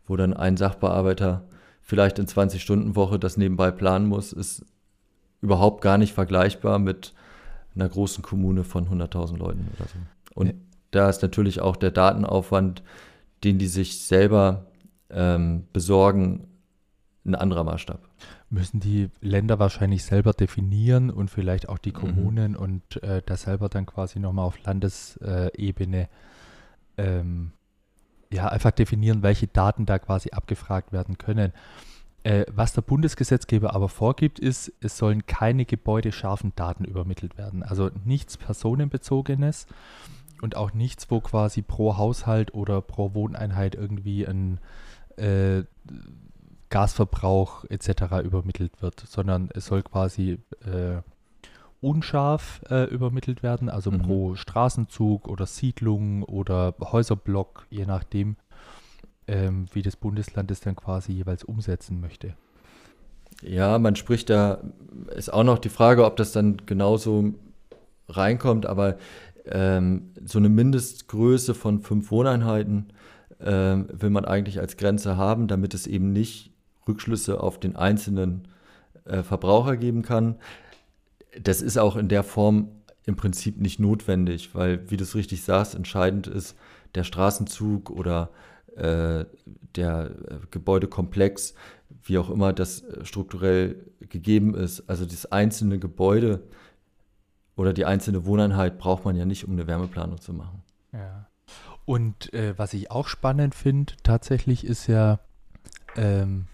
wo 0.07 0.17
dann 0.17 0.35
ein 0.35 0.57
Sachbearbeiter 0.57 1.45
vielleicht 1.81 2.19
in 2.19 2.27
20-Stunden-Woche 2.27 3.19
das 3.19 3.37
nebenbei 3.37 3.71
planen 3.71 4.07
muss, 4.07 4.33
ist 4.33 4.65
überhaupt 5.41 5.81
gar 5.81 5.99
nicht 5.99 6.13
vergleichbar 6.13 6.79
mit 6.79 7.15
einer 7.79 7.89
großen 7.89 8.23
Kommune 8.23 8.65
von 8.65 8.89
100.000 8.89 9.37
Leuten 9.37 9.69
oder 9.77 9.89
so. 9.89 9.99
Und 10.35 10.47
ja. 10.49 10.53
da 10.91 11.09
ist 11.09 11.23
natürlich 11.23 11.61
auch 11.61 11.77
der 11.77 11.91
Datenaufwand, 11.91 12.83
den 13.45 13.59
die 13.59 13.67
sich 13.67 14.01
selber 14.01 14.67
ähm, 15.11 15.65
besorgen, 15.73 16.49
ein 17.25 17.35
anderer 17.35 17.65
Maßstab. 17.65 18.01
Müssen 18.51 18.81
die 18.81 19.11
Länder 19.21 19.59
wahrscheinlich 19.59 20.05
selber 20.05 20.33
definieren 20.33 21.11
und 21.11 21.31
vielleicht 21.31 21.69
auch 21.69 21.79
die 21.79 21.91
mhm. 21.91 21.95
Kommunen 21.95 22.53
mhm. 22.53 22.59
und 22.59 23.03
äh, 23.03 23.23
das 23.25 23.43
selber 23.43 23.69
dann 23.69 23.87
quasi 23.87 24.19
nochmal 24.19 24.47
auf 24.47 24.63
Landesebene 24.65 26.09
ähm, 26.97 27.53
ja, 28.33 28.49
einfach 28.49 28.73
definieren, 28.73 29.23
welche 29.23 29.47
Daten 29.47 29.87
da 29.87 29.99
quasi 29.99 30.31
abgefragt 30.31 30.93
werden 30.93 31.19
können. 31.19 31.53
Äh, 32.29 32.45
was 32.55 32.75
der 32.75 32.83
Bundesgesetzgeber 32.83 33.75
aber 33.75 33.89
vorgibt, 33.89 34.39
ist, 34.39 34.71
es 34.81 34.99
sollen 34.99 35.25
keine 35.25 35.65
gebäudescharfen 35.65 36.53
Daten 36.55 36.85
übermittelt 36.85 37.39
werden. 37.39 37.63
Also 37.63 37.89
nichts 38.05 38.37
Personenbezogenes 38.37 39.67
und 40.43 40.55
auch 40.55 40.75
nichts, 40.75 41.11
wo 41.11 41.23
quasi 41.23 41.63
pro 41.63 41.97
Haushalt 41.97 42.53
oder 42.53 42.83
pro 42.83 43.15
Wohneinheit 43.15 43.75
irgendwie 43.75 44.27
ein 44.27 44.61
äh, 45.17 45.63
Gasverbrauch 46.69 47.65
etc. 47.71 48.23
übermittelt 48.23 48.83
wird, 48.83 49.01
sondern 49.09 49.49
es 49.55 49.65
soll 49.65 49.83
quasi 49.83 50.39
äh, 50.67 51.01
unscharf 51.81 52.61
äh, 52.69 52.85
übermittelt 52.91 53.43
werden, 53.43 53.71
also 53.71 53.91
mhm. 53.91 54.03
pro 54.03 54.35
Straßenzug 54.35 55.29
oder 55.29 55.47
Siedlung 55.47 56.25
oder 56.25 56.75
Häuserblock, 56.79 57.67
je 57.71 57.87
nachdem, 57.87 58.37
ähm, 59.29 59.67
wie 59.73 59.83
das 59.83 59.95
Bundesland 59.95 60.51
es 60.51 60.61
dann 60.61 60.75
quasi 60.75 61.13
jeweils 61.13 61.45
umsetzen 61.45 62.01
möchte. 62.01 62.35
Ja, 63.43 63.79
man 63.79 63.95
spricht 63.95 64.31
da, 64.31 64.63
ist 65.15 65.33
auch 65.33 65.45
noch 65.45 65.59
die 65.59 65.69
Frage, 65.69 66.05
ob 66.05 66.17
das 66.17 66.33
dann 66.33 66.57
genauso 66.67 67.35
reinkommt, 68.09 68.67
aber 68.67 68.99
ähm, 69.45 70.11
so 70.25 70.39
eine 70.39 70.49
Mindestgröße 70.49 71.55
von 71.55 71.81
fünf 71.81 72.11
Wohneinheiten 72.11 72.93
ähm, 73.41 73.87
will 73.93 74.11
man 74.11 74.25
eigentlich 74.25 74.59
als 74.59 74.77
Grenze 74.77 75.17
haben, 75.17 75.47
damit 75.47 75.75
es 75.75 75.87
eben 75.87 76.13
nicht 76.13 76.51
Rückschlüsse 76.89 77.41
auf 77.41 77.61
den 77.61 77.77
einzelnen 77.77 78.49
äh, 79.05 79.23
Verbraucher 79.23 79.77
geben 79.77 80.03
kann 80.03 80.37
das 81.41 81.63
ist 81.63 81.79
auch 81.79 81.97
in 81.97 82.09
der 82.09 82.23
Form 82.23 82.69
im 83.05 83.17
Prinzip 83.17 83.61
nicht 83.61 83.81
notwendig, 83.81 84.55
weil, 84.55 84.91
wie 84.91 84.97
du 84.97 85.05
es 85.05 85.15
richtig 85.15 85.43
sagst, 85.43 85.75
entscheidend 85.75 86.27
ist 86.27 86.57
der 86.95 87.05
Straßenzug 87.05 87.91
oder 87.91 88.31
äh, 88.79 89.27
der 89.77 90.11
äh, 90.11 90.39
Gebäudekomplex, 90.51 91.55
wie 92.03 92.19
auch 92.19 92.31
immer 92.31 92.53
das 92.53 92.83
äh, 92.83 93.05
strukturell 93.05 93.87
gegeben 94.01 94.55
ist. 94.55 94.89
Also 94.89 95.05
das 95.05 95.27
einzelne 95.27 95.79
Gebäude 95.79 96.43
oder 97.57 97.73
die 97.73 97.85
einzelne 97.85 98.25
Wohneinheit 98.25 98.79
braucht 98.79 99.05
man 99.05 99.17
ja 99.17 99.25
nicht, 99.25 99.45
um 99.45 99.53
eine 99.53 99.67
Wärmeplanung 99.67 100.21
zu 100.21 100.33
machen. 100.33 100.63
Ja. 100.93 101.29
Und 101.85 102.33
äh, 102.35 102.57
was 102.59 102.75
ich 102.75 102.91
auch 102.91 103.09
spannend 103.09 103.55
finde, 103.55 103.95
tatsächlich 104.03 104.65
ist 104.65 104.87
ja, 104.87 105.21
ähm, 105.97 106.47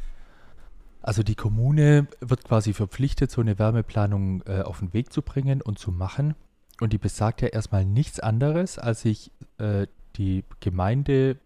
also 1.03 1.23
die 1.23 1.35
Kommune 1.35 2.07
wird 2.21 2.45
quasi 2.45 2.73
verpflichtet, 2.73 3.31
so 3.31 3.41
eine 3.41 3.59
Wärmeplanung 3.59 4.43
äh, 4.47 4.63
auf 4.63 4.79
den 4.79 4.93
Weg 4.93 5.13
zu 5.13 5.23
bringen 5.23 5.61
und 5.61 5.79
zu 5.79 5.91
machen. 5.91 6.35
Und 6.81 6.93
die 6.93 6.99
besagt 6.99 7.43
ja 7.43 7.49
erstmal 7.49 7.85
nichts 7.85 8.21
anderes, 8.21 8.79
als 8.79 9.03
sich 9.03 9.31
äh, 9.59 9.87
die 10.17 10.45
Gemeinde 10.61 11.39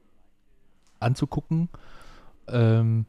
anzugucken 1.00 1.68
ähm, 2.48 3.06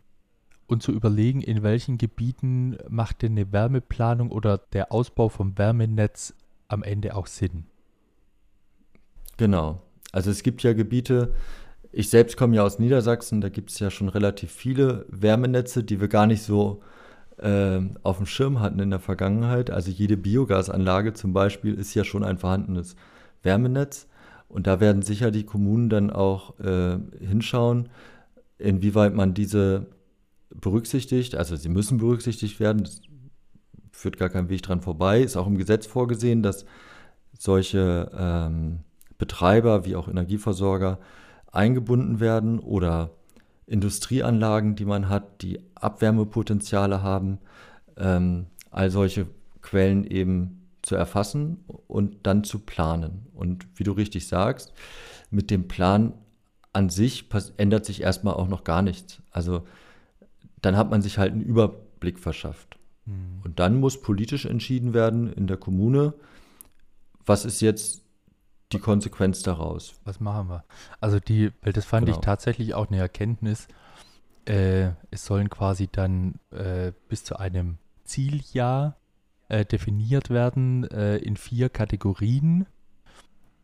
und 0.68 0.84
zu 0.84 0.92
überlegen, 0.92 1.42
in 1.42 1.64
welchen 1.64 1.98
Gebieten 1.98 2.78
macht 2.88 3.22
denn 3.22 3.34
eine 3.34 3.52
Wärmeplanung 3.52 4.32
oder 4.32 4.58
der 4.58 4.92
Ausbau 4.92 5.30
vom 5.30 5.58
Wärmenetz 5.58 6.34
am 6.68 6.84
Ende 6.84 7.16
auch 7.16 7.28
Sinn. 7.28 7.66
Genau. 9.38 9.82
Also 10.12 10.32
es 10.32 10.44
gibt 10.44 10.64
ja 10.64 10.74
Gebiete, 10.74 11.34
ich 11.92 12.10
selbst 12.10 12.38
komme 12.38 12.56
ja 12.56 12.64
aus 12.64 12.78
Niedersachsen, 12.78 13.42
da 13.42 13.50
gibt 13.50 13.72
es 13.72 13.80
ja 13.80 13.90
schon 13.90 14.10
relativ 14.10 14.52
viele 14.52 15.06
Wärmenetze, 15.10 15.84
die 15.84 16.00
wir 16.00 16.08
gar 16.08 16.28
nicht 16.28 16.44
so 16.44 16.82
äh, 17.38 17.80
auf 18.04 18.18
dem 18.18 18.26
Schirm 18.26 18.60
hatten 18.60 18.80
in 18.80 18.90
der 18.90 19.00
Vergangenheit. 19.00 19.72
Also 19.72 19.90
jede 19.90 20.18
Biogasanlage 20.18 21.14
zum 21.14 21.34
Beispiel 21.34 21.74
ist 21.74 21.94
ja 21.94 22.04
schon 22.04 22.24
ein 22.24 22.38
vorhandenes 22.38 22.96
Wärmenetz. 23.42 24.08
Und 24.50 24.68
da 24.68 24.80
werden 24.80 25.04
sicher 25.04 25.32
die 25.32 25.46
Kommunen 25.46 25.90
dann 25.90 26.10
auch 26.10 26.60
äh, 26.60 26.98
hinschauen, 27.20 27.90
inwieweit 28.58 29.14
man 29.14 29.34
diese 29.34 29.86
berücksichtigt. 30.50 31.36
Also 31.36 31.56
sie 31.56 31.70
müssen 31.70 32.00
berücksichtigt 32.00 32.60
werden, 32.60 32.84
das 32.84 33.02
führt 33.92 34.18
gar 34.18 34.30
kein 34.30 34.50
Weg 34.50 34.64
dran 34.64 34.82
vorbei. 34.82 35.22
Ist 35.22 35.38
auch 35.38 35.48
im 35.48 35.58
Gesetz 35.58 35.86
vorgesehen, 35.86 36.42
dass 36.42 36.66
solche 37.38 38.12
ähm, 38.18 38.80
Betreiber 39.18 39.86
wie 39.86 39.96
auch 39.96 40.08
Energieversorger 40.08 41.00
eingebunden 41.52 42.20
werden 42.20 42.60
oder 42.60 43.12
Industrieanlagen, 43.68 44.76
die 44.76 44.86
man 44.86 45.10
hat, 45.10 45.44
die 45.44 45.60
Abwärmepotenziale 45.76 47.04
haben, 47.04 47.38
ähm, 47.98 48.48
all 48.72 48.90
solche 48.90 49.28
Quellen 49.62 50.06
eben 50.06 50.59
zu 50.90 50.96
erfassen 50.96 51.64
und 51.88 52.26
dann 52.26 52.44
zu 52.44 52.58
planen. 52.58 53.28
Und 53.36 53.68
wie 53.76 53.84
du 53.84 53.92
richtig 53.92 54.28
sagst, 54.28 54.74
mit 55.30 55.52
dem 55.52 55.68
Plan 55.68 56.14
an 56.74 56.90
sich 56.90 57.30
ändert 57.58 57.86
sich 57.86 58.02
erstmal 58.02 58.34
auch 58.34 58.48
noch 58.48 58.64
gar 58.64 58.82
nichts. 58.82 59.22
Also 59.30 59.68
dann 60.64 60.76
hat 60.76 60.90
man 60.90 61.04
sich 61.04 61.20
halt 61.20 61.32
einen 61.32 61.44
Überblick 61.44 62.18
verschafft. 62.18 62.80
Mhm. 63.06 63.42
Und 63.44 63.60
dann 63.60 63.80
muss 63.80 64.02
politisch 64.02 64.46
entschieden 64.46 64.96
werden 64.96 65.32
in 65.32 65.46
der 65.46 65.58
Kommune, 65.58 66.16
was 67.24 67.46
ist 67.46 67.62
jetzt 67.62 68.02
die 68.72 68.80
Konsequenz 68.80 69.44
daraus. 69.44 69.94
Was 70.06 70.20
machen 70.20 70.50
wir? 70.50 70.64
Also 71.00 71.20
die, 71.20 71.52
weil 71.62 71.74
das 71.74 71.86
fand 71.86 72.08
genau. 72.08 72.18
ich 72.18 72.26
tatsächlich 72.26 72.74
auch 72.74 72.88
eine 72.88 72.98
Erkenntnis. 72.98 73.68
Äh, 74.46 74.94
es 75.12 75.24
sollen 75.24 75.52
quasi 75.52 75.88
dann 75.88 76.40
äh, 76.50 76.94
bis 77.10 77.24
zu 77.24 77.38
einem 77.38 77.78
Zieljahr 78.06 78.96
äh, 79.50 79.66
definiert 79.66 80.30
werden 80.30 80.90
äh, 80.90 81.18
in 81.18 81.38
vier 81.38 81.70
Kategorien. 81.70 82.66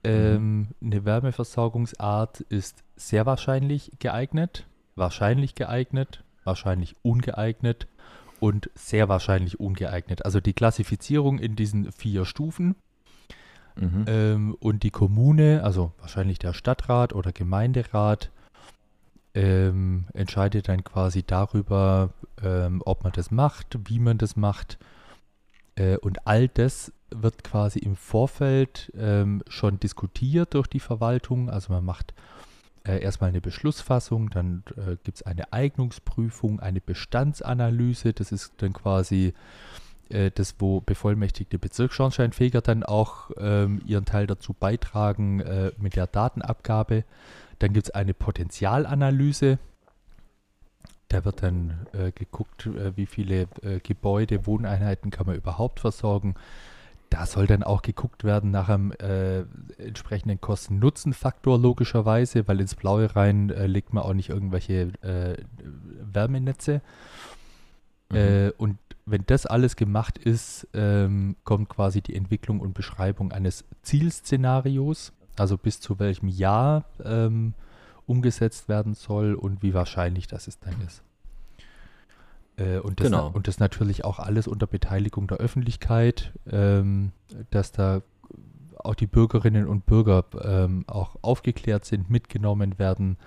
Ähm, 0.03 0.57
mhm. 0.57 0.67
Eine 0.81 1.05
Wärmeversorgungsart 1.05 2.41
ist 2.41 2.83
sehr 2.95 3.25
wahrscheinlich 3.25 3.91
geeignet, 3.99 4.67
wahrscheinlich 4.95 5.55
geeignet, 5.55 6.23
wahrscheinlich 6.43 6.95
ungeeignet 7.01 7.87
und 8.39 8.69
sehr 8.75 9.09
wahrscheinlich 9.09 9.59
ungeeignet. 9.59 10.25
Also 10.25 10.39
die 10.39 10.53
Klassifizierung 10.53 11.39
in 11.39 11.55
diesen 11.55 11.91
vier 11.91 12.25
Stufen 12.25 12.75
Mhm. 13.75 14.05
Ähm, 14.07 14.57
und 14.59 14.83
die 14.83 14.91
Kommune, 14.91 15.61
also 15.63 15.91
wahrscheinlich 15.99 16.39
der 16.39 16.53
Stadtrat 16.53 17.13
oder 17.13 17.31
Gemeinderat, 17.31 18.31
ähm, 19.33 20.05
entscheidet 20.13 20.69
dann 20.69 20.83
quasi 20.83 21.23
darüber, 21.23 22.11
ähm, 22.41 22.81
ob 22.85 23.03
man 23.03 23.11
das 23.11 23.31
macht, 23.31 23.77
wie 23.89 23.99
man 23.99 24.17
das 24.17 24.35
macht. 24.37 24.77
Äh, 25.75 25.97
und 25.97 26.27
all 26.27 26.47
das 26.47 26.91
wird 27.11 27.43
quasi 27.43 27.79
im 27.79 27.95
Vorfeld 27.95 28.91
ähm, 28.97 29.43
schon 29.47 29.79
diskutiert 29.79 30.53
durch 30.53 30.67
die 30.67 30.79
Verwaltung. 30.79 31.49
Also 31.49 31.71
man 31.71 31.85
macht 31.85 32.13
äh, 32.85 32.99
erstmal 32.99 33.29
eine 33.29 33.41
Beschlussfassung, 33.41 34.29
dann 34.29 34.63
äh, 34.75 34.97
gibt 35.03 35.17
es 35.17 35.23
eine 35.23 35.53
Eignungsprüfung, 35.53 36.59
eine 36.59 36.81
Bestandsanalyse. 36.81 38.13
Das 38.13 38.31
ist 38.31 38.53
dann 38.57 38.73
quasi 38.73 39.33
das, 40.35 40.53
wo 40.59 40.81
bevollmächtigte 40.81 41.57
Bezirksschornsteinfeger 41.57 42.61
dann 42.61 42.83
auch 42.83 43.31
ähm, 43.39 43.81
ihren 43.87 44.05
Teil 44.05 44.27
dazu 44.27 44.53
beitragen 44.53 45.43
mit 45.79 45.95
der 45.95 46.05
Datenabgabe. 46.05 47.05
Dann 47.57 47.73
gibt 47.73 47.87
es 47.87 47.95
eine 47.95 48.13
Potenzialanalyse. 48.13 49.57
Da 51.07 51.23
wird 51.23 51.43
dann 51.43 51.87
äh, 51.93 52.11
geguckt, 52.11 52.65
äh, 52.65 52.95
wie 52.97 53.05
viele 53.05 53.47
äh, 53.61 53.79
Gebäude, 53.81 54.47
Wohneinheiten 54.47 55.11
kann 55.11 55.27
man 55.27 55.35
überhaupt 55.35 55.79
versorgen. 55.79 56.35
Da 57.09 57.25
soll 57.25 57.47
dann 57.47 57.63
auch 57.63 57.81
geguckt 57.83 58.23
werden 58.23 58.51
nach 58.51 58.67
einem 58.67 58.91
äh, 58.93 59.41
entsprechenden 59.77 60.41
Kosten-Nutzen-Faktor 60.41 61.59
logischerweise, 61.59 62.47
weil 62.47 62.59
ins 62.59 62.75
Blaue 62.75 63.15
rein 63.15 63.49
legt 63.49 63.93
man 63.93 64.03
auch 64.03 64.13
nicht 64.13 64.29
irgendwelche 64.29 64.91
Wärmenetze. 66.11 66.81
Mhm. 68.11 68.51
und 68.57 68.77
wenn 69.05 69.23
das 69.25 69.45
alles 69.45 69.75
gemacht 69.75 70.17
ist, 70.17 70.67
ähm, 70.73 71.35
kommt 71.43 71.69
quasi 71.69 72.01
die 72.01 72.15
Entwicklung 72.15 72.59
und 72.59 72.73
Beschreibung 72.73 73.31
eines 73.31 73.63
Zielszenarios, 73.83 75.13
also 75.37 75.57
bis 75.57 75.79
zu 75.79 75.99
welchem 75.99 76.27
Jahr 76.27 76.85
ähm, 77.03 77.53
umgesetzt 78.05 78.69
werden 78.69 78.93
soll 78.93 79.33
und 79.33 79.63
wie 79.63 79.73
wahrscheinlich 79.73 80.27
das 80.27 80.47
es 80.47 80.59
dann 80.59 80.79
ist. 80.85 81.03
Äh, 82.57 82.79
und, 82.79 82.99
das 82.99 83.07
genau. 83.07 83.29
und 83.29 83.47
das 83.47 83.59
natürlich 83.59 84.05
auch 84.05 84.19
alles 84.19 84.47
unter 84.47 84.67
Beteiligung 84.67 85.27
der 85.27 85.37
Öffentlichkeit, 85.37 86.33
ähm, 86.49 87.11
dass 87.51 87.71
da 87.71 88.01
auch 88.77 88.95
die 88.95 89.07
Bürgerinnen 89.07 89.67
und 89.67 89.85
Bürger 89.85 90.25
ähm, 90.43 90.83
auch 90.87 91.15
aufgeklärt 91.21 91.85
sind, 91.85 92.09
mitgenommen 92.09 92.77
werden 92.77 93.17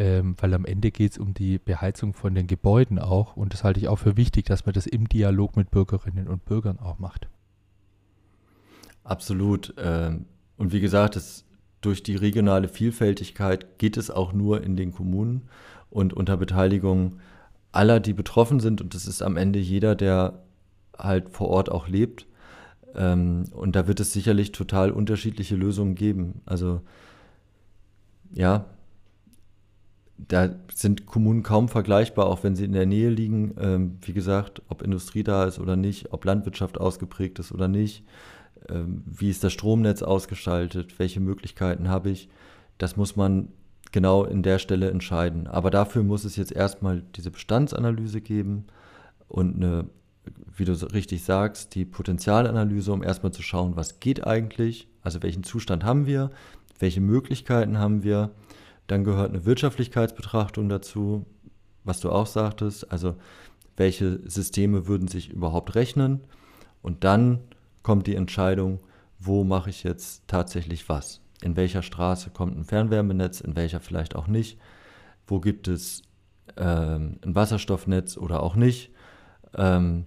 ähm, 0.00 0.34
weil 0.38 0.54
am 0.54 0.64
Ende 0.64 0.90
geht 0.90 1.12
es 1.12 1.18
um 1.18 1.34
die 1.34 1.58
Beheizung 1.58 2.14
von 2.14 2.34
den 2.34 2.46
Gebäuden 2.46 2.98
auch 2.98 3.36
und 3.36 3.52
das 3.52 3.64
halte 3.64 3.80
ich 3.80 3.88
auch 3.88 3.98
für 3.98 4.16
wichtig, 4.16 4.46
dass 4.46 4.64
man 4.64 4.72
das 4.72 4.86
im 4.86 5.06
Dialog 5.06 5.56
mit 5.56 5.70
Bürgerinnen 5.70 6.26
und 6.26 6.46
Bürgern 6.46 6.78
auch 6.78 6.98
macht. 6.98 7.28
Absolut. 9.04 9.74
Ähm, 9.76 10.24
und 10.56 10.72
wie 10.72 10.80
gesagt, 10.80 11.16
es, 11.16 11.44
durch 11.80 12.02
die 12.02 12.16
regionale 12.16 12.68
Vielfältigkeit 12.68 13.78
geht 13.78 13.96
es 13.96 14.10
auch 14.10 14.32
nur 14.32 14.62
in 14.62 14.76
den 14.76 14.92
Kommunen 14.92 15.48
und 15.88 16.12
unter 16.12 16.36
Beteiligung 16.36 17.16
aller, 17.72 18.00
die 18.00 18.12
betroffen 18.12 18.60
sind. 18.60 18.80
Und 18.80 18.94
das 18.94 19.06
ist 19.06 19.22
am 19.22 19.36
Ende 19.36 19.58
jeder, 19.58 19.94
der 19.94 20.42
halt 20.98 21.30
vor 21.30 21.48
Ort 21.48 21.70
auch 21.70 21.88
lebt. 21.88 22.26
Ähm, 22.94 23.44
und 23.52 23.76
da 23.76 23.86
wird 23.86 24.00
es 24.00 24.12
sicherlich 24.12 24.52
total 24.52 24.90
unterschiedliche 24.90 25.56
Lösungen 25.56 25.94
geben. 25.94 26.42
Also 26.46 26.80
ja, 28.32 28.66
da 30.28 30.50
sind 30.74 31.06
Kommunen 31.06 31.42
kaum 31.42 31.68
vergleichbar, 31.68 32.26
auch 32.26 32.42
wenn 32.42 32.56
sie 32.56 32.64
in 32.64 32.72
der 32.72 32.86
Nähe 32.86 33.08
liegen. 33.08 33.54
Ähm, 33.58 33.98
wie 34.02 34.12
gesagt, 34.12 34.62
ob 34.68 34.82
Industrie 34.82 35.22
da 35.22 35.44
ist 35.44 35.58
oder 35.58 35.76
nicht, 35.76 36.12
ob 36.12 36.24
Landwirtschaft 36.24 36.78
ausgeprägt 36.78 37.38
ist 37.38 37.52
oder 37.52 37.68
nicht, 37.68 38.04
wie 38.68 39.30
ist 39.30 39.42
das 39.42 39.52
Stromnetz 39.52 40.02
ausgestaltet, 40.02 40.98
welche 40.98 41.20
Möglichkeiten 41.20 41.88
habe 41.88 42.10
ich, 42.10 42.28
das 42.78 42.96
muss 42.96 43.16
man 43.16 43.48
genau 43.92 44.24
in 44.24 44.42
der 44.42 44.58
Stelle 44.58 44.90
entscheiden. 44.90 45.46
Aber 45.46 45.70
dafür 45.70 46.02
muss 46.02 46.24
es 46.24 46.36
jetzt 46.36 46.52
erstmal 46.52 47.02
diese 47.16 47.30
Bestandsanalyse 47.30 48.20
geben 48.20 48.66
und 49.28 49.56
eine, 49.56 49.86
wie 50.56 50.64
du 50.64 50.72
richtig 50.92 51.24
sagst, 51.24 51.74
die 51.74 51.84
Potenzialanalyse, 51.84 52.92
um 52.92 53.02
erstmal 53.02 53.32
zu 53.32 53.42
schauen, 53.42 53.76
was 53.76 54.00
geht 54.00 54.26
eigentlich, 54.26 54.88
also 55.02 55.22
welchen 55.22 55.42
Zustand 55.42 55.84
haben 55.84 56.06
wir, 56.06 56.30
welche 56.78 57.00
Möglichkeiten 57.00 57.78
haben 57.78 58.02
wir? 58.02 58.30
Dann 58.86 59.04
gehört 59.04 59.30
eine 59.30 59.44
Wirtschaftlichkeitsbetrachtung 59.44 60.68
dazu, 60.68 61.26
was 61.84 62.00
du 62.00 62.10
auch 62.10 62.26
sagtest, 62.26 62.90
also 62.90 63.16
welche 63.76 64.20
Systeme 64.28 64.86
würden 64.86 65.08
sich 65.08 65.30
überhaupt 65.30 65.74
rechnen. 65.74 66.20
Und 66.82 67.04
dann 67.04 67.40
kommt 67.82 68.06
die 68.06 68.14
Entscheidung, 68.14 68.80
wo 69.18 69.44
mache 69.44 69.70
ich 69.70 69.82
jetzt 69.82 70.22
tatsächlich 70.26 70.88
was. 70.88 71.20
In 71.42 71.56
welcher 71.56 71.82
Straße 71.82 72.30
kommt 72.30 72.56
ein 72.56 72.64
Fernwärmenetz, 72.64 73.40
in 73.40 73.56
welcher 73.56 73.80
vielleicht 73.80 74.14
auch 74.14 74.26
nicht. 74.26 74.58
Wo 75.26 75.40
gibt 75.40 75.68
es 75.68 76.02
ähm, 76.56 77.18
ein 77.24 77.34
Wasserstoffnetz 77.34 78.16
oder 78.16 78.42
auch 78.42 78.56
nicht. 78.56 78.90
Ähm, 79.54 80.06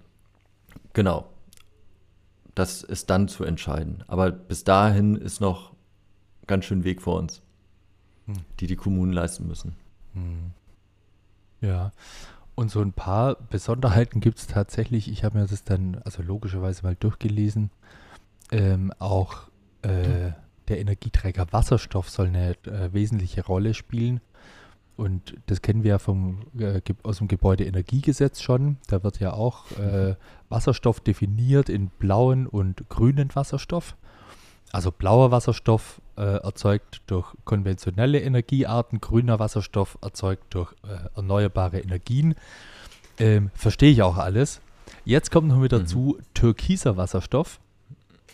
genau. 0.92 1.30
Das 2.54 2.82
ist 2.82 3.10
dann 3.10 3.26
zu 3.28 3.44
entscheiden. 3.44 4.04
Aber 4.06 4.30
bis 4.30 4.62
dahin 4.64 5.16
ist 5.16 5.40
noch 5.40 5.72
ganz 6.46 6.66
schön 6.66 6.84
Weg 6.84 7.02
vor 7.02 7.16
uns 7.16 7.42
die 8.60 8.66
die 8.66 8.76
Kommunen 8.76 9.12
leisten 9.12 9.46
müssen. 9.46 9.76
Hm. 10.14 10.52
Ja, 11.60 11.92
und 12.54 12.70
so 12.70 12.80
ein 12.80 12.92
paar 12.92 13.36
Besonderheiten 13.50 14.20
gibt 14.20 14.38
es 14.38 14.46
tatsächlich. 14.46 15.10
Ich 15.10 15.24
habe 15.24 15.38
mir 15.38 15.46
das 15.46 15.64
dann, 15.64 16.00
also 16.04 16.22
logischerweise 16.22 16.84
mal 16.84 16.94
durchgelesen. 16.94 17.70
Ähm, 18.52 18.92
auch 18.98 19.48
äh, 19.82 20.32
der 20.68 20.78
Energieträger 20.80 21.46
Wasserstoff 21.50 22.08
soll 22.10 22.28
eine 22.28 22.52
äh, 22.66 22.92
wesentliche 22.92 23.44
Rolle 23.44 23.74
spielen. 23.74 24.20
Und 24.96 25.34
das 25.46 25.60
kennen 25.60 25.82
wir 25.82 25.90
ja 25.90 25.98
vom, 25.98 26.46
äh, 26.58 26.80
aus 27.02 27.18
dem 27.18 27.26
Gebäudeenergiegesetz 27.26 28.40
schon. 28.40 28.76
Da 28.86 29.02
wird 29.02 29.18
ja 29.18 29.32
auch 29.32 29.70
äh, 29.72 30.14
Wasserstoff 30.48 31.00
definiert 31.00 31.68
in 31.68 31.88
blauen 31.88 32.46
und 32.46 32.88
grünen 32.88 33.34
Wasserstoff. 33.34 33.96
Also 34.74 34.90
blauer 34.90 35.30
Wasserstoff 35.30 36.00
äh, 36.16 36.22
erzeugt 36.22 37.02
durch 37.06 37.32
konventionelle 37.44 38.20
Energiearten, 38.20 39.00
grüner 39.00 39.38
Wasserstoff 39.38 39.96
erzeugt 40.02 40.52
durch 40.52 40.72
äh, 40.82 41.14
erneuerbare 41.14 41.78
Energien. 41.78 42.34
Ähm, 43.20 43.52
Verstehe 43.54 43.92
ich 43.92 44.02
auch 44.02 44.16
alles. 44.16 44.60
Jetzt 45.04 45.30
kommt 45.30 45.46
noch 45.46 45.58
mit 45.58 45.70
mhm. 45.70 45.78
dazu 45.78 46.18
türkiser 46.34 46.96
Wasserstoff. 46.96 47.60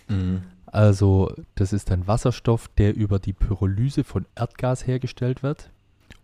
Mhm. 0.09 0.44
Also 0.64 1.31
das 1.57 1.74
ist 1.74 1.90
ein 1.90 2.07
Wasserstoff, 2.07 2.68
der 2.79 2.96
über 2.96 3.18
die 3.18 3.35
Pyrolyse 3.35 4.03
von 4.03 4.24
Erdgas 4.35 4.87
hergestellt 4.87 5.42
wird. 5.42 5.68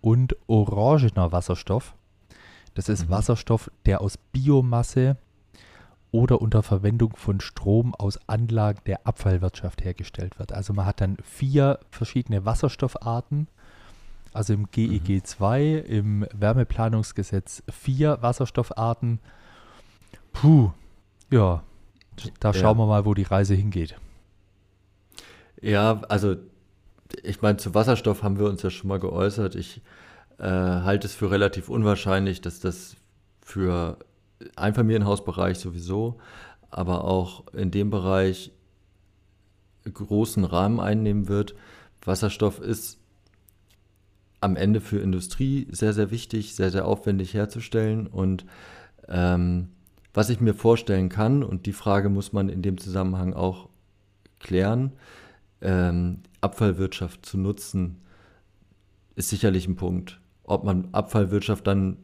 Und 0.01 0.35
orangener 0.47 1.31
Wasserstoff. 1.31 1.95
Das 2.73 2.89
ist 2.89 3.05
mhm. 3.05 3.11
Wasserstoff, 3.11 3.71
der 3.85 4.01
aus 4.01 4.17
Biomasse 4.33 5.19
oder 6.13 6.41
unter 6.41 6.63
Verwendung 6.63 7.17
von 7.17 7.41
Strom 7.41 7.95
aus 7.95 8.19
Anlagen 8.29 8.81
der 8.87 9.07
Abfallwirtschaft 9.07 9.85
hergestellt 9.85 10.39
wird. 10.39 10.53
Also 10.53 10.73
man 10.73 10.87
hat 10.87 11.01
dann 11.01 11.17
vier 11.23 11.79
verschiedene 11.91 12.45
Wasserstoffarten, 12.45 13.49
also 14.33 14.53
im 14.53 14.71
GEG 14.71 15.27
2, 15.27 15.85
mhm. 15.87 15.93
im 15.93 16.27
Wärmeplanungsgesetz 16.33 17.63
vier 17.71 18.19
Wasserstoffarten. 18.21 19.21
Puh, 20.33 20.71
ja, 21.31 21.63
da 22.41 22.53
schauen 22.53 22.79
ja. 22.79 22.83
wir 22.83 22.87
mal, 22.87 23.05
wo 23.05 23.15
die 23.15 23.23
Reise 23.23 23.55
hingeht. 23.55 23.97
Ja, 25.61 26.03
also 26.09 26.37
ich 27.23 27.43
meine, 27.43 27.57
zu 27.57 27.75
Wasserstoff 27.75 28.23
haben 28.23 28.39
wir 28.39 28.47
uns 28.47 28.63
ja 28.63 28.71
schon 28.71 28.89
mal 28.89 28.99
geäußert. 28.99 29.55
Ich 29.55 29.81
äh, 30.39 30.45
halte 30.45 31.07
es 31.07 31.15
für 31.15 31.31
relativ 31.31 31.69
unwahrscheinlich, 31.69 32.41
dass 32.41 32.61
das 32.61 32.97
für 33.41 33.99
Einfamilienhausbereich 34.57 35.59
sowieso, 35.59 36.19
aber 36.71 37.05
auch 37.05 37.53
in 37.53 37.71
dem 37.71 37.91
Bereich 37.91 38.53
großen 39.93 40.45
Rahmen 40.45 40.81
einnehmen 40.81 41.29
wird. 41.29 41.55
Wasserstoff 42.05 42.61
ist 42.61 42.99
am 44.41 44.57
Ende 44.57 44.81
für 44.81 44.99
Industrie 44.99 45.67
sehr, 45.71 45.93
sehr 45.93 46.11
wichtig, 46.11 46.55
sehr, 46.55 46.71
sehr 46.71 46.87
aufwendig 46.87 47.35
herzustellen. 47.35 48.07
Und 48.07 48.45
ähm, 49.09 49.69
was 50.13 50.31
ich 50.31 50.41
mir 50.41 50.55
vorstellen 50.55 51.09
kann, 51.09 51.43
und 51.43 51.67
die 51.67 51.73
Frage 51.73 52.09
muss 52.09 52.33
man 52.33 52.49
in 52.49 52.63
dem 52.63 52.79
Zusammenhang 52.79 53.35
auch 53.35 53.69
klären, 54.39 54.93
ähm, 55.61 56.21
Abfallwirtschaft 56.41 57.25
zu 57.25 57.39
nutzen, 57.39 58.03
ist 59.15 59.31
sicherlich 59.31 59.67
ein 59.67 59.77
Punkt. 59.77 60.21
Ob 60.45 60.65
man 60.65 60.89
Abfallwirtschaft 60.93 61.67
dann 61.67 61.97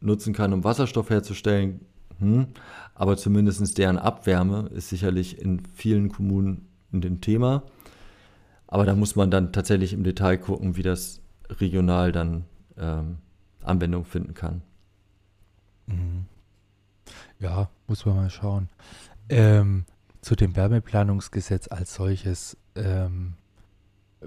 nutzen 0.00 0.32
kann, 0.32 0.52
um 0.52 0.64
Wasserstoff 0.64 1.10
herzustellen. 1.10 1.80
Hm. 2.18 2.48
Aber 2.94 3.16
zumindest 3.16 3.76
deren 3.78 3.98
Abwärme 3.98 4.70
ist 4.74 4.88
sicherlich 4.88 5.38
in 5.40 5.62
vielen 5.74 6.08
Kommunen 6.08 6.68
ein 6.92 7.20
Thema. 7.20 7.62
Aber 8.66 8.84
da 8.84 8.94
muss 8.94 9.16
man 9.16 9.30
dann 9.30 9.52
tatsächlich 9.52 9.92
im 9.92 10.02
Detail 10.02 10.38
gucken, 10.38 10.76
wie 10.76 10.82
das 10.82 11.20
regional 11.48 12.12
dann 12.12 12.44
ähm, 12.78 13.18
Anwendung 13.62 14.04
finden 14.04 14.34
kann. 14.34 14.62
Mhm. 15.86 16.26
Ja, 17.38 17.68
muss 17.86 18.04
man 18.06 18.16
mal 18.16 18.30
schauen. 18.30 18.68
Ähm, 19.28 19.84
zu 20.20 20.34
dem 20.34 20.56
Wärmeplanungsgesetz 20.56 21.68
als 21.68 21.94
solches. 21.94 22.56
Ähm, 22.74 23.34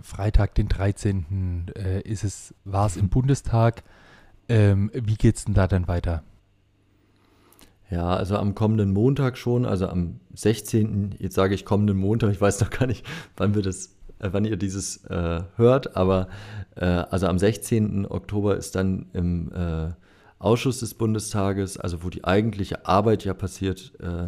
Freitag, 0.01 0.55
den 0.55 0.69
13. 0.69 1.71
Äh, 1.75 2.01
ist 2.01 2.23
es, 2.23 2.53
war 2.63 2.85
es 2.85 2.95
im 2.95 3.09
Bundestag. 3.09 3.83
Ähm, 4.49 4.89
wie 4.93 5.15
es 5.27 5.45
denn 5.45 5.53
da 5.53 5.67
dann 5.67 5.87
weiter? 5.87 6.23
Ja, 7.91 8.15
also 8.15 8.37
am 8.37 8.53
kommenden 8.55 8.91
Montag 8.93 9.37
schon, 9.37 9.65
also 9.65 9.87
am 9.87 10.19
16. 10.33 11.15
Jetzt 11.19 11.35
sage 11.35 11.55
ich 11.55 11.65
kommenden 11.65 11.97
Montag, 11.97 12.31
ich 12.31 12.41
weiß 12.41 12.59
noch 12.61 12.69
gar 12.69 12.87
nicht, 12.87 13.05
wann 13.37 13.55
wir 13.55 13.61
das, 13.61 13.95
äh, 14.19 14.29
wann 14.31 14.45
ihr 14.45 14.57
dieses 14.57 15.05
äh, 15.05 15.43
hört, 15.55 15.95
aber 15.95 16.27
äh, 16.75 16.85
also 16.85 17.27
am 17.27 17.39
16. 17.39 18.05
Oktober 18.05 18.57
ist 18.57 18.75
dann 18.75 19.07
im 19.13 19.51
äh, 19.53 19.91
Ausschuss 20.39 20.79
des 20.79 20.93
Bundestages, 20.93 21.77
also 21.77 22.03
wo 22.03 22.09
die 22.09 22.23
eigentliche 22.23 22.85
Arbeit 22.85 23.25
ja 23.25 23.33
passiert, 23.33 23.93
äh, 23.99 24.27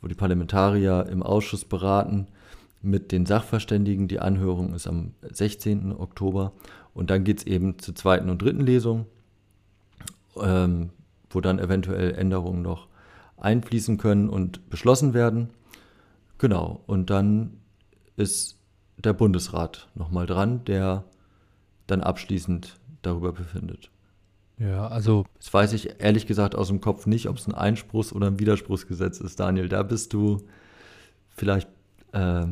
wo 0.00 0.08
die 0.08 0.14
Parlamentarier 0.14 1.06
im 1.10 1.22
Ausschuss 1.22 1.64
beraten 1.64 2.26
mit 2.82 3.12
den 3.12 3.26
Sachverständigen. 3.26 4.08
Die 4.08 4.20
Anhörung 4.20 4.74
ist 4.74 4.86
am 4.86 5.12
16. 5.22 5.92
Oktober 5.92 6.52
und 6.94 7.10
dann 7.10 7.24
geht 7.24 7.38
es 7.38 7.46
eben 7.46 7.78
zur 7.78 7.94
zweiten 7.94 8.30
und 8.30 8.42
dritten 8.42 8.60
Lesung, 8.60 9.06
ähm, 10.40 10.90
wo 11.30 11.40
dann 11.40 11.58
eventuell 11.58 12.14
Änderungen 12.14 12.62
noch 12.62 12.88
einfließen 13.36 13.98
können 13.98 14.28
und 14.28 14.68
beschlossen 14.70 15.14
werden. 15.14 15.50
Genau, 16.38 16.82
und 16.86 17.10
dann 17.10 17.58
ist 18.16 18.58
der 18.96 19.12
Bundesrat 19.12 19.88
nochmal 19.94 20.26
dran, 20.26 20.64
der 20.64 21.04
dann 21.86 22.00
abschließend 22.00 22.78
darüber 23.02 23.32
befindet. 23.32 23.90
Ja, 24.58 24.86
also. 24.86 25.24
Das 25.38 25.52
weiß 25.52 25.72
ich 25.72 26.00
ehrlich 26.00 26.26
gesagt 26.26 26.54
aus 26.54 26.68
dem 26.68 26.80
Kopf 26.80 27.06
nicht, 27.06 27.28
ob 27.28 27.36
es 27.36 27.48
ein 27.48 27.54
Einspruchs- 27.54 28.12
oder 28.12 28.28
ein 28.28 28.38
Widerspruchsgesetz 28.38 29.18
ist, 29.20 29.40
Daniel. 29.40 29.68
Da 29.68 29.82
bist 29.82 30.12
du 30.12 30.42
vielleicht 31.30 31.68
äh, 32.12 32.46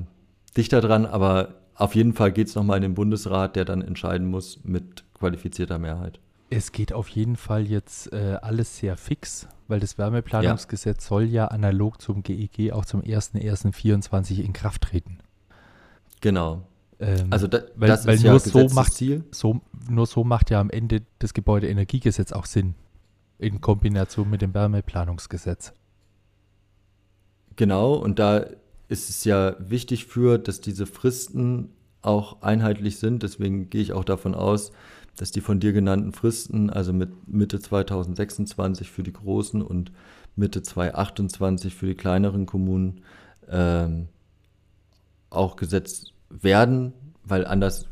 dichter 0.56 0.80
dran, 0.80 1.06
aber 1.06 1.54
auf 1.74 1.94
jeden 1.94 2.14
Fall 2.14 2.32
geht 2.32 2.48
es 2.48 2.54
nochmal 2.54 2.78
in 2.78 2.82
den 2.82 2.94
Bundesrat, 2.94 3.54
der 3.56 3.64
dann 3.64 3.82
entscheiden 3.82 4.26
muss 4.26 4.60
mit 4.64 5.04
qualifizierter 5.14 5.78
Mehrheit. 5.78 6.20
Es 6.50 6.72
geht 6.72 6.92
auf 6.92 7.08
jeden 7.08 7.36
Fall 7.36 7.66
jetzt 7.68 8.12
äh, 8.12 8.36
alles 8.42 8.78
sehr 8.78 8.96
fix, 8.96 9.46
weil 9.68 9.78
das 9.78 9.98
Wärmeplanungsgesetz 9.98 11.04
ja. 11.04 11.08
soll 11.08 11.24
ja 11.24 11.46
analog 11.46 12.02
zum 12.02 12.24
GEG 12.24 12.58
e 12.58 12.72
auch 12.72 12.84
zum 12.84 13.02
01.01.24 13.02 14.40
in 14.40 14.52
Kraft 14.52 14.82
treten. 14.82 15.18
Genau. 16.20 16.66
Ähm, 16.98 17.28
also 17.30 17.46
da, 17.46 17.62
weil, 17.76 17.88
das 17.88 18.04
weil 18.06 18.16
ist 18.16 18.24
nur 18.24 18.32
ja 18.32 18.38
so 18.40 18.68
macht, 18.74 18.94
Ziel. 18.94 19.24
So, 19.30 19.60
nur 19.88 20.06
so 20.06 20.24
macht 20.24 20.50
ja 20.50 20.60
am 20.60 20.70
Ende 20.70 21.02
das 21.20 21.34
Gebäudeenergiegesetz 21.34 22.32
auch 22.32 22.46
Sinn. 22.46 22.74
In 23.38 23.60
Kombination 23.60 24.28
mit 24.28 24.42
dem 24.42 24.52
Wärmeplanungsgesetz. 24.52 25.72
Genau, 27.56 27.94
und 27.94 28.18
da 28.18 28.44
ist 28.88 29.08
es 29.08 29.24
ja 29.24 29.54
wichtig 29.60 30.06
für, 30.06 30.38
dass 30.38 30.60
diese 30.60 30.84
Fristen 30.84 31.70
auch 32.02 32.42
einheitlich 32.42 32.98
sind. 32.98 33.22
Deswegen 33.22 33.70
gehe 33.70 33.80
ich 33.80 33.92
auch 33.92 34.04
davon 34.04 34.34
aus, 34.34 34.72
dass 35.20 35.30
die 35.30 35.42
von 35.42 35.60
dir 35.60 35.74
genannten 35.74 36.14
Fristen, 36.14 36.70
also 36.70 36.94
mit 36.94 37.28
Mitte 37.28 37.60
2026 37.60 38.90
für 38.90 39.02
die 39.02 39.12
großen 39.12 39.60
und 39.60 39.92
Mitte 40.34 40.62
2028 40.62 41.74
für 41.74 41.84
die 41.84 41.94
kleineren 41.94 42.46
Kommunen, 42.46 43.02
ähm, 43.46 44.08
auch 45.28 45.56
gesetzt 45.56 46.14
werden, 46.30 46.94
weil 47.22 47.46
anders 47.46 47.86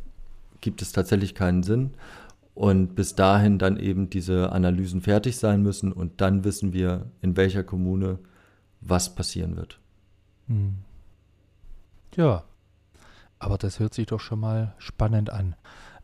gibt 0.62 0.80
es 0.80 0.92
tatsächlich 0.92 1.34
keinen 1.34 1.62
Sinn. 1.62 1.90
Und 2.54 2.94
bis 2.94 3.14
dahin 3.14 3.58
dann 3.58 3.76
eben 3.76 4.08
diese 4.08 4.50
Analysen 4.50 5.02
fertig 5.02 5.36
sein 5.36 5.62
müssen 5.62 5.92
und 5.92 6.22
dann 6.22 6.44
wissen 6.44 6.72
wir, 6.72 7.10
in 7.20 7.36
welcher 7.36 7.62
Kommune 7.62 8.20
was 8.80 9.14
passieren 9.14 9.54
wird. 9.54 9.78
Hm. 10.46 10.76
Ja, 12.16 12.44
aber 13.38 13.58
das 13.58 13.80
hört 13.80 13.92
sich 13.92 14.06
doch 14.06 14.20
schon 14.20 14.40
mal 14.40 14.74
spannend 14.78 15.28
an. 15.28 15.56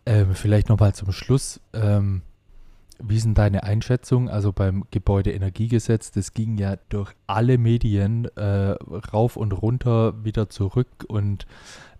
Ähm, 0.06 0.34
vielleicht 0.34 0.68
nochmal 0.68 0.94
zum 0.94 1.12
Schluss. 1.12 1.60
Ähm, 1.72 2.22
wie 3.02 3.18
sind 3.18 3.38
deine 3.38 3.64
Einschätzung? 3.64 4.28
Also 4.28 4.52
beim 4.52 4.84
Gebäudeenergiegesetz, 4.90 6.10
das 6.10 6.32
ging 6.32 6.58
ja 6.58 6.76
durch 6.88 7.12
alle 7.26 7.58
Medien 7.58 8.26
äh, 8.36 8.76
rauf 9.12 9.36
und 9.36 9.52
runter, 9.52 10.24
wieder 10.24 10.48
zurück 10.48 11.04
und 11.08 11.46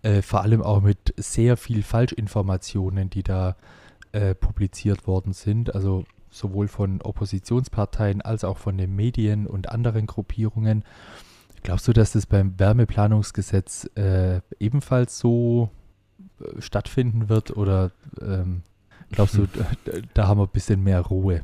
äh, 0.03 0.23
vor 0.23 0.43
allem 0.43 0.63
auch 0.63 0.83
mit 0.83 1.15
sehr 1.17 1.57
viel 1.57 1.83
Falschinformationen, 1.83 3.11
die 3.11 3.23
da 3.23 3.57
äh, 4.13 4.35
publiziert 4.35 5.07
worden 5.07 5.33
sind. 5.33 5.75
Also 5.75 6.05
sowohl 6.31 6.69
von 6.69 7.01
Oppositionsparteien 7.01 8.21
als 8.21 8.45
auch 8.45 8.59
von 8.59 8.77
den 8.77 8.95
Medien 8.95 9.47
und 9.47 9.71
anderen 9.71 10.07
Gruppierungen. 10.07 10.85
Glaubst 11.63 11.89
du, 11.89 11.93
dass 11.93 12.13
das 12.13 12.27
beim 12.27 12.59
Wärmeplanungsgesetz 12.59 13.89
äh, 13.97 14.41
ebenfalls 14.59 15.19
so 15.19 15.71
stattfinden 16.59 17.29
wird 17.29 17.57
oder 17.57 17.91
ähm, 18.21 18.63
glaubst 19.11 19.37
du, 19.37 19.47
da 20.15 20.29
haben 20.29 20.39
wir 20.39 20.45
ein 20.45 20.53
bisschen 20.53 20.83
mehr 20.83 21.01
Ruhe? 21.01 21.43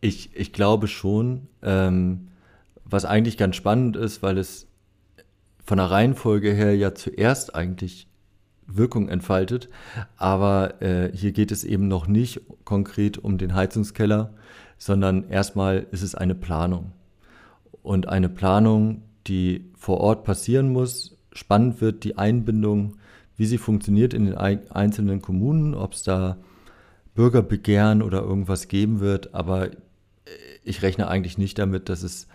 Ich, 0.00 0.30
ich 0.34 0.52
glaube 0.52 0.86
schon, 0.86 1.48
ähm, 1.62 2.28
was 2.84 3.04
eigentlich 3.04 3.36
ganz 3.36 3.56
spannend 3.56 3.96
ist, 3.96 4.22
weil 4.22 4.38
es 4.38 4.66
von 5.64 5.78
der 5.78 5.90
Reihenfolge 5.90 6.52
her 6.52 6.76
ja 6.76 6.94
zuerst 6.94 7.54
eigentlich 7.54 8.06
Wirkung 8.66 9.08
entfaltet, 9.08 9.68
aber 10.16 10.80
äh, 10.82 11.10
hier 11.14 11.32
geht 11.32 11.52
es 11.52 11.64
eben 11.64 11.88
noch 11.88 12.06
nicht 12.06 12.40
konkret 12.64 13.18
um 13.18 13.38
den 13.38 13.54
Heizungskeller, 13.54 14.32
sondern 14.78 15.28
erstmal 15.28 15.86
ist 15.90 16.02
es 16.02 16.14
eine 16.14 16.34
Planung. 16.34 16.92
Und 17.82 18.08
eine 18.08 18.28
Planung, 18.28 19.02
die 19.26 19.70
vor 19.76 20.00
Ort 20.00 20.24
passieren 20.24 20.72
muss, 20.72 21.16
spannend 21.32 21.80
wird 21.80 22.04
die 22.04 22.16
Einbindung 22.16 22.96
wie 23.36 23.46
sie 23.46 23.58
funktioniert 23.58 24.14
in 24.14 24.26
den 24.26 24.36
einzelnen 24.36 25.22
Kommunen, 25.22 25.74
ob 25.74 25.94
es 25.94 26.02
da 26.02 26.36
Bürgerbegehren 27.14 28.02
oder 28.02 28.22
irgendwas 28.22 28.68
geben 28.68 29.00
wird. 29.00 29.34
Aber 29.34 29.70
ich 30.62 30.82
rechne 30.82 31.08
eigentlich 31.08 31.38
nicht 31.38 31.58
damit, 31.58 31.88
dass 31.88 32.02
es 32.02 32.26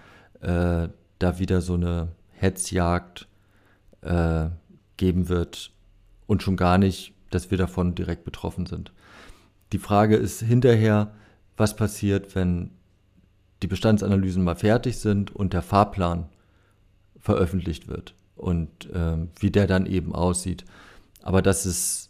äh, 0.41 0.89
da 1.19 1.39
wieder 1.39 1.61
so 1.61 1.73
eine 1.73 2.09
Hetzjagd 2.31 3.27
äh, 4.01 4.47
geben 4.97 5.29
wird 5.29 5.71
und 6.27 6.43
schon 6.43 6.57
gar 6.57 6.77
nicht, 6.77 7.13
dass 7.29 7.51
wir 7.51 7.57
davon 7.57 7.95
direkt 7.95 8.23
betroffen 8.23 8.65
sind. 8.65 8.91
Die 9.71 9.79
Frage 9.79 10.15
ist 10.15 10.41
hinterher, 10.41 11.11
was 11.57 11.75
passiert, 11.75 12.35
wenn 12.35 12.71
die 13.61 13.67
Bestandsanalysen 13.67 14.43
mal 14.43 14.55
fertig 14.55 14.97
sind 14.97 15.35
und 15.35 15.53
der 15.53 15.61
Fahrplan 15.61 16.29
veröffentlicht 17.19 17.87
wird 17.87 18.15
und 18.35 18.89
äh, 18.91 19.17
wie 19.39 19.51
der 19.51 19.67
dann 19.67 19.85
eben 19.85 20.15
aussieht. 20.15 20.63
Aber 21.21 21.41
das 21.41 21.65
ist 21.65 22.09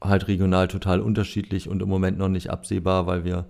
halt 0.00 0.28
regional 0.28 0.68
total 0.68 1.00
unterschiedlich 1.00 1.68
und 1.68 1.82
im 1.82 1.88
Moment 1.88 2.18
noch 2.18 2.28
nicht 2.28 2.50
absehbar, 2.50 3.06
weil 3.06 3.24
wir 3.24 3.46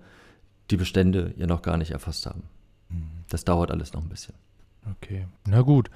die 0.71 0.77
Bestände 0.77 1.33
ja 1.37 1.47
noch 1.47 1.61
gar 1.61 1.77
nicht 1.77 1.91
erfasst 1.91 2.25
haben. 2.25 2.43
Mhm. 2.89 3.23
Das 3.29 3.45
dauert 3.45 3.71
alles 3.71 3.93
noch 3.93 4.01
ein 4.01 4.09
bisschen. 4.09 4.35
Okay, 4.91 5.27
na 5.45 5.61
gut. 5.61 5.89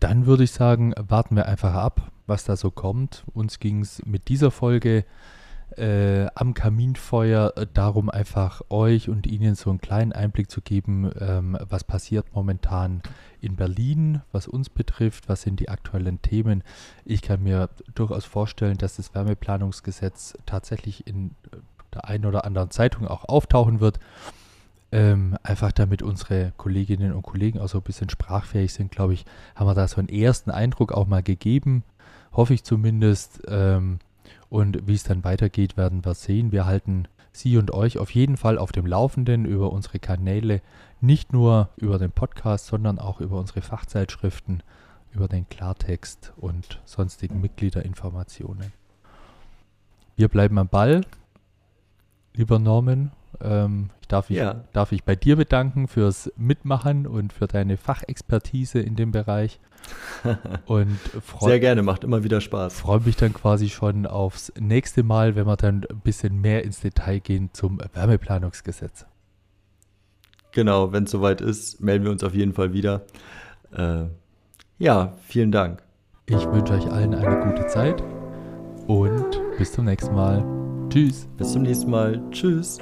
Dann 0.00 0.26
würde 0.26 0.44
ich 0.44 0.52
sagen, 0.52 0.94
warten 0.96 1.36
wir 1.36 1.46
einfach 1.46 1.74
ab, 1.74 2.10
was 2.26 2.44
da 2.44 2.56
so 2.56 2.70
kommt. 2.70 3.24
Uns 3.32 3.58
ging 3.58 3.82
es 3.82 4.04
mit 4.06 4.28
dieser 4.28 4.50
Folge 4.50 5.04
äh, 5.76 6.26
am 6.34 6.54
Kaminfeuer 6.54 7.52
äh, 7.56 7.66
darum, 7.72 8.10
einfach 8.10 8.62
euch 8.70 9.08
und 9.08 9.26
Ihnen 9.26 9.54
so 9.54 9.70
einen 9.70 9.80
kleinen 9.80 10.12
Einblick 10.12 10.50
zu 10.50 10.60
geben, 10.60 11.10
ähm, 11.18 11.56
was 11.68 11.84
passiert 11.84 12.26
momentan 12.34 13.02
in 13.40 13.56
Berlin, 13.56 14.22
was 14.32 14.48
uns 14.48 14.68
betrifft, 14.68 15.28
was 15.28 15.42
sind 15.42 15.60
die 15.60 15.68
aktuellen 15.68 16.20
Themen. 16.22 16.62
Ich 17.04 17.22
kann 17.22 17.42
mir 17.42 17.70
durchaus 17.94 18.24
vorstellen, 18.24 18.78
dass 18.78 18.96
das 18.96 19.14
Wärmeplanungsgesetz 19.14 20.34
tatsächlich 20.46 21.06
in 21.06 21.30
äh, 21.52 21.56
der 21.94 22.06
einen 22.06 22.26
oder 22.26 22.44
anderen 22.44 22.70
Zeitung 22.70 23.06
auch 23.08 23.24
auftauchen 23.28 23.80
wird. 23.80 23.98
Ähm, 24.92 25.36
einfach 25.44 25.70
damit 25.70 26.02
unsere 26.02 26.52
Kolleginnen 26.56 27.12
und 27.12 27.22
Kollegen 27.22 27.60
auch 27.60 27.68
so 27.68 27.78
ein 27.78 27.84
bisschen 27.84 28.10
sprachfähig 28.10 28.72
sind, 28.72 28.90
glaube 28.90 29.14
ich, 29.14 29.24
haben 29.54 29.68
wir 29.68 29.74
da 29.74 29.86
so 29.86 29.98
einen 29.98 30.08
ersten 30.08 30.50
Eindruck 30.50 30.92
auch 30.92 31.06
mal 31.06 31.22
gegeben. 31.22 31.84
Hoffe 32.32 32.54
ich 32.54 32.64
zumindest. 32.64 33.42
Ähm, 33.48 34.00
und 34.50 34.86
wie 34.86 34.94
es 34.94 35.04
dann 35.04 35.24
weitergeht, 35.24 35.76
werden 35.76 36.04
wir 36.04 36.14
sehen. 36.14 36.52
Wir 36.52 36.66
halten 36.66 37.06
Sie 37.32 37.56
und 37.56 37.72
euch 37.72 37.98
auf 37.98 38.10
jeden 38.10 38.36
Fall 38.36 38.58
auf 38.58 38.72
dem 38.72 38.84
Laufenden 38.84 39.44
über 39.44 39.72
unsere 39.72 40.00
Kanäle, 40.00 40.60
nicht 41.00 41.32
nur 41.32 41.70
über 41.76 41.98
den 41.98 42.10
Podcast, 42.10 42.66
sondern 42.66 42.98
auch 42.98 43.20
über 43.20 43.38
unsere 43.38 43.62
Fachzeitschriften, 43.62 44.62
über 45.12 45.28
den 45.28 45.48
Klartext 45.48 46.32
und 46.36 46.80
sonstigen 46.84 47.40
Mitgliederinformationen. 47.40 48.72
Wir 50.16 50.28
bleiben 50.28 50.58
am 50.58 50.68
Ball, 50.68 51.06
lieber 52.34 52.58
Norman. 52.58 53.12
Ähm, 53.40 53.90
ich 54.00 54.08
darf, 54.08 54.30
ich, 54.30 54.36
ja. 54.36 54.64
darf 54.72 54.92
ich 54.92 55.04
bei 55.04 55.16
dir 55.16 55.36
bedanken 55.36 55.88
fürs 55.88 56.32
Mitmachen 56.36 57.06
und 57.06 57.32
für 57.32 57.46
deine 57.46 57.76
Fachexpertise 57.76 58.80
in 58.80 58.96
dem 58.96 59.12
Bereich. 59.12 59.60
Und 60.66 60.98
Sehr 61.40 61.58
gerne, 61.58 61.82
macht 61.82 62.04
immer 62.04 62.22
wieder 62.22 62.42
Spaß. 62.42 62.80
Freue 62.80 63.00
mich 63.00 63.16
dann 63.16 63.32
quasi 63.32 63.70
schon 63.70 64.06
aufs 64.06 64.52
nächste 64.60 65.02
Mal, 65.02 65.36
wenn 65.36 65.46
wir 65.46 65.56
dann 65.56 65.86
ein 65.88 66.00
bisschen 66.00 66.38
mehr 66.38 66.64
ins 66.64 66.80
Detail 66.80 67.20
gehen 67.20 67.48
zum 67.54 67.80
Wärmeplanungsgesetz. 67.94 69.06
Genau, 70.52 70.92
wenn 70.92 71.04
es 71.04 71.10
soweit 71.10 71.40
ist, 71.40 71.80
melden 71.80 72.04
wir 72.04 72.12
uns 72.12 72.24
auf 72.24 72.34
jeden 72.34 72.52
Fall 72.52 72.72
wieder. 72.72 73.02
Äh, 73.72 74.04
ja, 74.78 75.14
vielen 75.26 75.52
Dank. 75.52 75.82
Ich 76.26 76.46
wünsche 76.46 76.74
euch 76.74 76.86
allen 76.90 77.14
eine 77.14 77.40
gute 77.40 77.66
Zeit 77.66 78.02
und 78.86 79.40
bis 79.58 79.72
zum 79.72 79.84
nächsten 79.84 80.14
Mal. 80.14 80.44
Tschüss. 80.88 81.28
Bis 81.36 81.52
zum 81.52 81.62
nächsten 81.62 81.90
Mal. 81.90 82.20
Tschüss. 82.30 82.78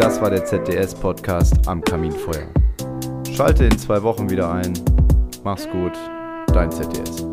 Das 0.00 0.18
war 0.22 0.30
der 0.30 0.42
ZDS-Podcast 0.42 1.68
am 1.68 1.82
Kaminfeuer. 1.82 2.46
Schalte 3.36 3.66
in 3.66 3.78
zwei 3.78 4.02
Wochen 4.02 4.30
wieder 4.30 4.50
ein. 4.50 4.72
Mach's 5.44 5.68
gut. 5.68 5.92
dein 6.54 6.72
ZDS. 6.72 7.26